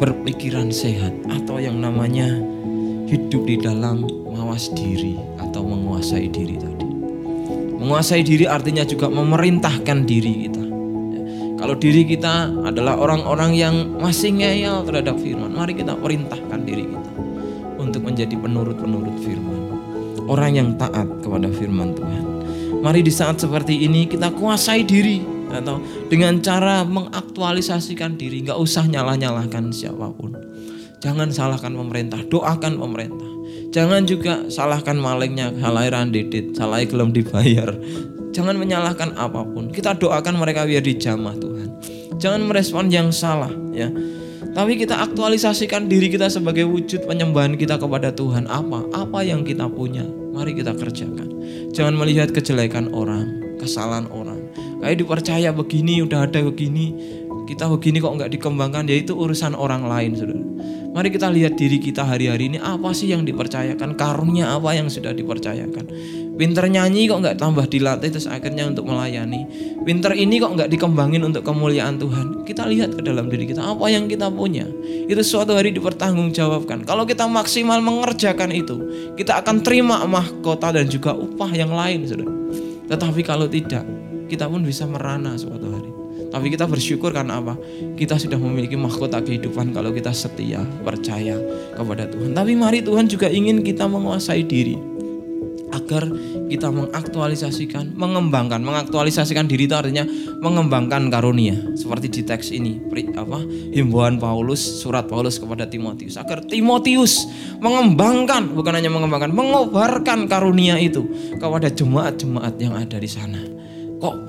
Berpikiran 0.00 0.72
sehat 0.72 1.12
atau 1.28 1.60
yang 1.60 1.76
namanya 1.76 2.40
hidup 3.10 3.42
di 3.42 3.58
dalam 3.58 4.06
mawas 4.30 4.70
diri 4.70 5.18
atau 5.42 5.66
menguasai 5.66 6.30
diri 6.30 6.54
tadi. 6.54 6.86
Menguasai 7.82 8.22
diri 8.22 8.46
artinya 8.46 8.86
juga 8.86 9.10
memerintahkan 9.10 9.98
diri 10.06 10.46
kita. 10.46 10.64
Kalau 11.60 11.74
diri 11.76 12.06
kita 12.08 12.48
adalah 12.64 12.96
orang-orang 12.96 13.52
yang 13.52 13.74
masih 13.98 14.32
ngeyel 14.32 14.86
terhadap 14.86 15.18
firman, 15.18 15.52
mari 15.52 15.76
kita 15.76 15.92
perintahkan 15.98 16.60
diri 16.62 16.86
kita 16.86 17.10
untuk 17.76 18.06
menjadi 18.06 18.32
penurut-penurut 18.38 19.16
firman. 19.20 19.58
Orang 20.30 20.54
yang 20.54 20.78
taat 20.78 21.10
kepada 21.20 21.50
firman 21.50 21.92
Tuhan. 21.98 22.24
Mari 22.80 23.04
di 23.04 23.12
saat 23.12 23.42
seperti 23.42 23.84
ini 23.84 24.08
kita 24.08 24.32
kuasai 24.32 24.86
diri 24.86 25.20
atau 25.50 25.82
dengan 26.06 26.38
cara 26.40 26.86
mengaktualisasikan 26.86 28.14
diri, 28.14 28.46
nggak 28.46 28.56
usah 28.56 28.86
nyalah-nyalahkan 28.86 29.74
siapa 29.74 30.08
pun. 30.14 30.49
Jangan 31.00 31.32
salahkan 31.32 31.72
pemerintah, 31.72 32.20
doakan 32.28 32.76
pemerintah. 32.76 33.30
Jangan 33.72 34.04
juga 34.04 34.44
salahkan 34.52 35.00
malingnya, 35.00 35.48
salahnya 35.56 35.96
randedit, 35.96 36.52
salahnya 36.52 36.92
belum 36.92 37.16
dibayar. 37.16 37.72
Jangan 38.36 38.60
menyalahkan 38.60 39.16
apa 39.16 39.42
pun. 39.42 39.72
Kita 39.72 39.96
doakan 39.96 40.36
mereka 40.36 40.68
biar 40.68 40.84
dijamah 40.84 41.34
Tuhan. 41.40 41.68
Jangan 42.20 42.44
merespon 42.44 42.92
yang 42.92 43.08
salah 43.10 43.50
ya. 43.72 43.88
Tapi 44.50 44.76
kita 44.76 44.98
aktualisasikan 45.00 45.88
diri 45.88 46.12
kita 46.12 46.28
sebagai 46.28 46.66
wujud 46.66 47.08
penyembahan 47.08 47.56
kita 47.56 47.80
kepada 47.80 48.12
Tuhan. 48.12 48.44
Apa? 48.50 48.84
Apa 48.92 49.24
yang 49.24 49.40
kita 49.40 49.70
punya? 49.72 50.04
Mari 50.36 50.52
kita 50.52 50.76
kerjakan. 50.76 51.32
Jangan 51.72 51.96
melihat 51.96 52.34
kejelekan 52.34 52.92
orang, 52.92 53.56
kesalahan 53.56 54.10
orang. 54.12 54.42
Kayak 54.82 55.00
dipercaya 55.00 55.50
begini, 55.54 56.02
udah 56.02 56.26
ada 56.26 56.42
begini, 56.42 56.92
kita 57.46 57.70
begini 57.70 58.02
kok 58.02 58.14
nggak 58.18 58.32
dikembangkan, 58.36 58.90
yaitu 58.90 59.14
urusan 59.14 59.54
orang 59.54 59.86
lain, 59.86 60.18
saudara. 60.18 60.42
Mari 60.90 61.14
kita 61.14 61.30
lihat 61.30 61.54
diri 61.54 61.78
kita 61.78 62.02
hari-hari 62.02 62.50
ini 62.50 62.58
apa 62.58 62.90
sih 62.90 63.14
yang 63.14 63.22
dipercayakan, 63.22 63.94
karunia 63.94 64.58
apa 64.58 64.74
yang 64.74 64.90
sudah 64.90 65.14
dipercayakan. 65.14 65.86
Pinter 66.34 66.66
nyanyi 66.66 67.06
kok 67.06 67.22
nggak 67.22 67.38
tambah 67.38 67.62
dilatih 67.70 68.10
terus 68.10 68.26
akhirnya 68.26 68.66
untuk 68.66 68.90
melayani. 68.90 69.46
Pinter 69.86 70.18
ini 70.18 70.42
kok 70.42 70.56
nggak 70.56 70.66
dikembangin 70.66 71.22
untuk 71.22 71.46
kemuliaan 71.46 71.94
Tuhan. 72.00 72.42
Kita 72.42 72.66
lihat 72.66 72.98
ke 72.98 73.06
dalam 73.06 73.30
diri 73.30 73.46
kita 73.46 73.62
apa 73.62 73.86
yang 73.86 74.10
kita 74.10 74.32
punya. 74.34 74.66
Itu 75.06 75.22
suatu 75.22 75.54
hari 75.54 75.70
dipertanggungjawabkan. 75.76 76.82
Kalau 76.82 77.06
kita 77.06 77.28
maksimal 77.30 77.78
mengerjakan 77.78 78.50
itu, 78.50 78.82
kita 79.14 79.38
akan 79.46 79.62
terima 79.62 80.02
mahkota 80.10 80.74
dan 80.74 80.90
juga 80.90 81.14
upah 81.14 81.54
yang 81.54 81.70
lain, 81.70 82.02
saudara. 82.08 82.34
Tetapi 82.90 83.20
kalau 83.22 83.46
tidak, 83.46 83.86
kita 84.26 84.50
pun 84.50 84.66
bisa 84.66 84.90
merana 84.90 85.38
suatu 85.38 85.70
hari. 85.70 85.99
Tapi 86.30 86.46
kita 86.48 86.70
bersyukur 86.70 87.10
karena 87.10 87.42
apa? 87.42 87.58
Kita 87.98 88.14
sudah 88.14 88.38
memiliki 88.38 88.78
mahkota 88.78 89.18
kehidupan 89.18 89.74
kalau 89.74 89.90
kita 89.90 90.14
setia, 90.14 90.62
percaya 90.86 91.36
kepada 91.74 92.06
Tuhan. 92.06 92.32
Tapi 92.32 92.54
mari 92.54 92.80
Tuhan 92.86 93.10
juga 93.10 93.26
ingin 93.26 93.66
kita 93.66 93.90
menguasai 93.90 94.46
diri 94.46 94.78
agar 95.70 96.06
kita 96.50 96.66
mengaktualisasikan, 96.70 97.94
mengembangkan, 97.94 98.58
mengaktualisasikan 98.58 99.46
diri 99.46 99.70
itu 99.70 99.74
artinya 99.74 100.02
mengembangkan 100.42 101.06
karunia. 101.06 101.54
Seperti 101.78 102.10
di 102.10 102.22
teks 102.26 102.50
ini, 102.50 102.78
apa? 103.14 103.38
Himbauan 103.74 104.18
Paulus, 104.18 104.58
surat 104.58 105.06
Paulus 105.06 105.38
kepada 105.38 105.70
Timotius 105.70 106.18
agar 106.18 106.42
Timotius 106.42 107.26
mengembangkan, 107.62 108.50
bukan 108.50 108.72
hanya 108.74 108.90
mengembangkan, 108.90 109.30
mengobarkan 109.30 110.26
karunia 110.26 110.74
itu 110.78 111.06
kepada 111.38 111.70
jemaat-jemaat 111.70 112.54
yang 112.58 112.74
ada 112.74 112.98
di 112.98 113.10
sana. 113.10 113.38
Terus, 114.00 114.26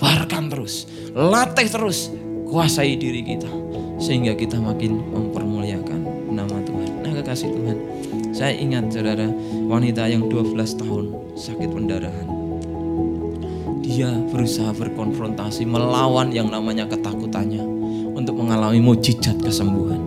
latih 1.11 1.67
terus, 1.67 2.11
kuasai 2.47 2.95
diri 2.95 3.23
kita 3.23 3.51
sehingga 4.01 4.33
kita 4.33 4.57
makin 4.57 4.97
mempermuliakan 5.13 5.99
nama 6.33 6.57
Tuhan. 6.65 6.89
Nah, 7.05 7.11
kekasih 7.21 7.53
Tuhan, 7.53 7.77
saya 8.33 8.55
ingat 8.57 8.89
saudara 8.89 9.29
wanita 9.69 10.09
yang 10.09 10.25
12 10.25 10.57
tahun 10.79 11.05
sakit 11.37 11.69
pendarahan. 11.69 12.27
Dia 13.85 14.09
berusaha 14.31 14.71
berkonfrontasi 14.71 15.67
melawan 15.67 16.31
yang 16.31 16.47
namanya 16.47 16.87
ketakutannya 16.87 17.61
untuk 18.15 18.39
mengalami 18.39 18.79
mujizat 18.79 19.35
kesembuhan. 19.43 19.99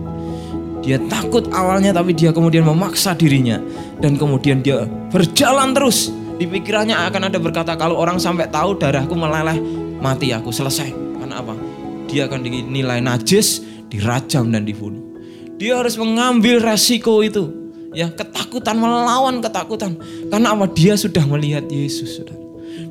Dia 0.81 1.01
takut 1.09 1.49
awalnya 1.53 1.93
tapi 1.93 2.13
dia 2.13 2.29
kemudian 2.29 2.65
memaksa 2.65 3.13
dirinya 3.17 3.61
dan 4.01 4.17
kemudian 4.17 4.65
dia 4.65 4.89
berjalan 5.13 5.73
terus. 5.73 6.09
Di 6.35 6.43
pikirannya 6.43 6.99
akan 6.99 7.31
ada 7.31 7.39
berkata 7.39 7.79
kalau 7.79 7.95
orang 7.95 8.19
sampai 8.19 8.51
tahu 8.51 8.75
darahku 8.75 9.15
meleleh 9.15 9.84
mati 9.99 10.31
aku 10.31 10.49
selesai. 10.49 10.91
Karena 11.19 11.41
apa? 11.41 11.53
Dia 12.09 12.29
akan 12.29 12.41
dinilai 12.45 13.01
najis, 13.01 13.63
dirajam 13.89 14.51
dan 14.53 14.63
dibunuh. 14.63 15.01
Dia 15.55 15.79
harus 15.79 15.95
mengambil 15.95 16.59
resiko 16.59 17.23
itu. 17.23 17.65
Ya, 17.95 18.11
ketakutan 18.11 18.75
melawan 18.75 19.39
ketakutan. 19.39 19.95
Karena 20.27 20.51
apa? 20.51 20.67
Dia 20.75 20.99
sudah 20.99 21.23
melihat 21.23 21.63
Yesus, 21.71 22.19
Saudara. 22.19 22.43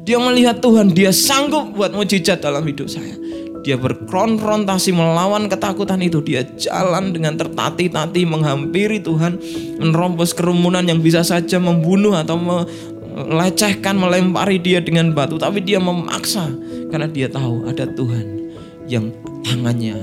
Dia 0.04 0.20
melihat 0.20 0.60
Tuhan, 0.60 0.92
dia 0.92 1.12
sanggup 1.12 1.76
buat 1.76 1.92
mujizat 1.92 2.40
dalam 2.44 2.64
hidup 2.64 2.88
saya. 2.88 3.16
Dia 3.64 3.80
berkonfrontasi 3.80 4.92
melawan 4.92 5.48
ketakutan 5.48 5.96
itu. 6.04 6.20
Dia 6.20 6.44
jalan 6.60 7.16
dengan 7.16 7.40
tertati-tati 7.40 8.28
menghampiri 8.28 9.00
Tuhan. 9.00 9.40
Menerobos 9.80 10.36
kerumunan 10.36 10.84
yang 10.84 11.00
bisa 11.00 11.24
saja 11.24 11.56
membunuh 11.56 12.12
atau 12.12 12.36
melecehkan, 12.36 13.96
melempari 13.96 14.60
dia 14.60 14.84
dengan 14.84 15.16
batu. 15.16 15.40
Tapi 15.40 15.64
dia 15.64 15.80
memaksa. 15.80 16.52
Karena 16.94 17.11
dia 17.11 17.26
tahu 17.26 17.66
ada 17.66 17.90
Tuhan 17.90 18.54
yang 18.87 19.11
tangannya, 19.42 19.98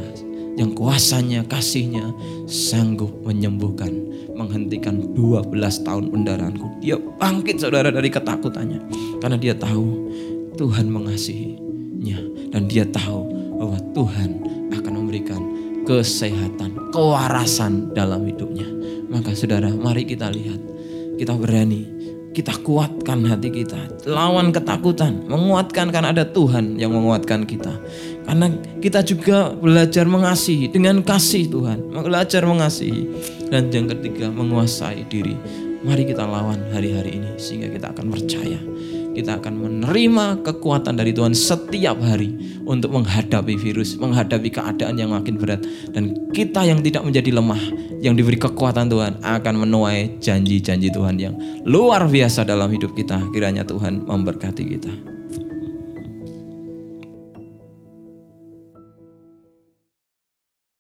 yang 0.60 0.76
kuasanya, 0.76 1.40
kasihnya 1.48 2.12
sanggup 2.52 3.16
menyembuhkan. 3.24 4.12
Menghentikan 4.36 5.00
12 5.16 5.56
tahun 5.88 6.12
pendarahanku. 6.12 6.84
Dia 6.84 7.00
bangkit 7.00 7.64
saudara 7.64 7.96
dari 7.96 8.12
ketakutannya. 8.12 8.84
Karena 9.24 9.40
dia 9.40 9.56
tahu 9.56 10.12
Tuhan 10.60 10.92
mengasihinya. 10.92 12.20
Dan 12.52 12.68
dia 12.68 12.84
tahu 12.84 13.24
bahwa 13.56 13.80
Tuhan 13.96 14.30
akan 14.76 14.94
memberikan 15.00 15.40
kesehatan, 15.88 16.76
kewarasan 16.92 17.96
dalam 17.96 18.28
hidupnya. 18.28 18.68
Maka 19.08 19.32
saudara, 19.32 19.72
mari 19.72 20.04
kita 20.04 20.28
lihat. 20.28 20.60
Kita 21.16 21.40
berani, 21.40 21.88
kita 22.32 22.56
kuatkan 22.64 23.28
hati 23.28 23.52
kita. 23.52 23.78
Lawan 24.08 24.56
ketakutan, 24.56 25.28
menguatkan 25.28 25.92
karena 25.92 26.16
ada 26.16 26.24
Tuhan 26.24 26.80
yang 26.80 26.96
menguatkan 26.96 27.44
kita. 27.44 27.76
Karena 28.24 28.48
kita 28.80 29.04
juga 29.04 29.52
belajar 29.52 30.08
mengasihi 30.08 30.72
dengan 30.72 31.04
kasih 31.04 31.52
Tuhan. 31.52 31.92
Belajar 31.92 32.48
mengasihi. 32.48 33.04
Dan 33.52 33.68
yang 33.70 33.92
ketiga, 33.92 34.32
menguasai 34.32 35.04
diri. 35.12 35.36
Mari 35.82 36.08
kita 36.08 36.24
lawan 36.24 36.62
hari-hari 36.72 37.20
ini 37.20 37.36
sehingga 37.42 37.68
kita 37.74 37.90
akan 37.92 38.14
percaya 38.14 38.60
kita 39.12 39.40
akan 39.40 39.54
menerima 39.60 40.44
kekuatan 40.44 40.96
dari 40.96 41.12
Tuhan 41.12 41.36
setiap 41.36 42.00
hari 42.00 42.62
untuk 42.64 42.96
menghadapi 42.96 43.56
virus, 43.60 44.00
menghadapi 44.00 44.50
keadaan 44.52 44.96
yang 44.98 45.12
makin 45.12 45.36
berat. 45.38 45.62
Dan 45.92 46.16
kita 46.32 46.64
yang 46.64 46.80
tidak 46.80 47.04
menjadi 47.04 47.32
lemah, 47.36 47.62
yang 48.00 48.16
diberi 48.18 48.40
kekuatan 48.40 48.88
Tuhan 48.90 49.22
akan 49.22 49.56
menuai 49.68 50.18
janji-janji 50.24 50.90
Tuhan 50.90 51.16
yang 51.20 51.36
luar 51.68 52.08
biasa 52.08 52.48
dalam 52.48 52.72
hidup 52.72 52.96
kita. 52.98 53.20
Kiranya 53.32 53.68
Tuhan 53.68 54.08
memberkati 54.08 54.64
kita. 54.66 55.21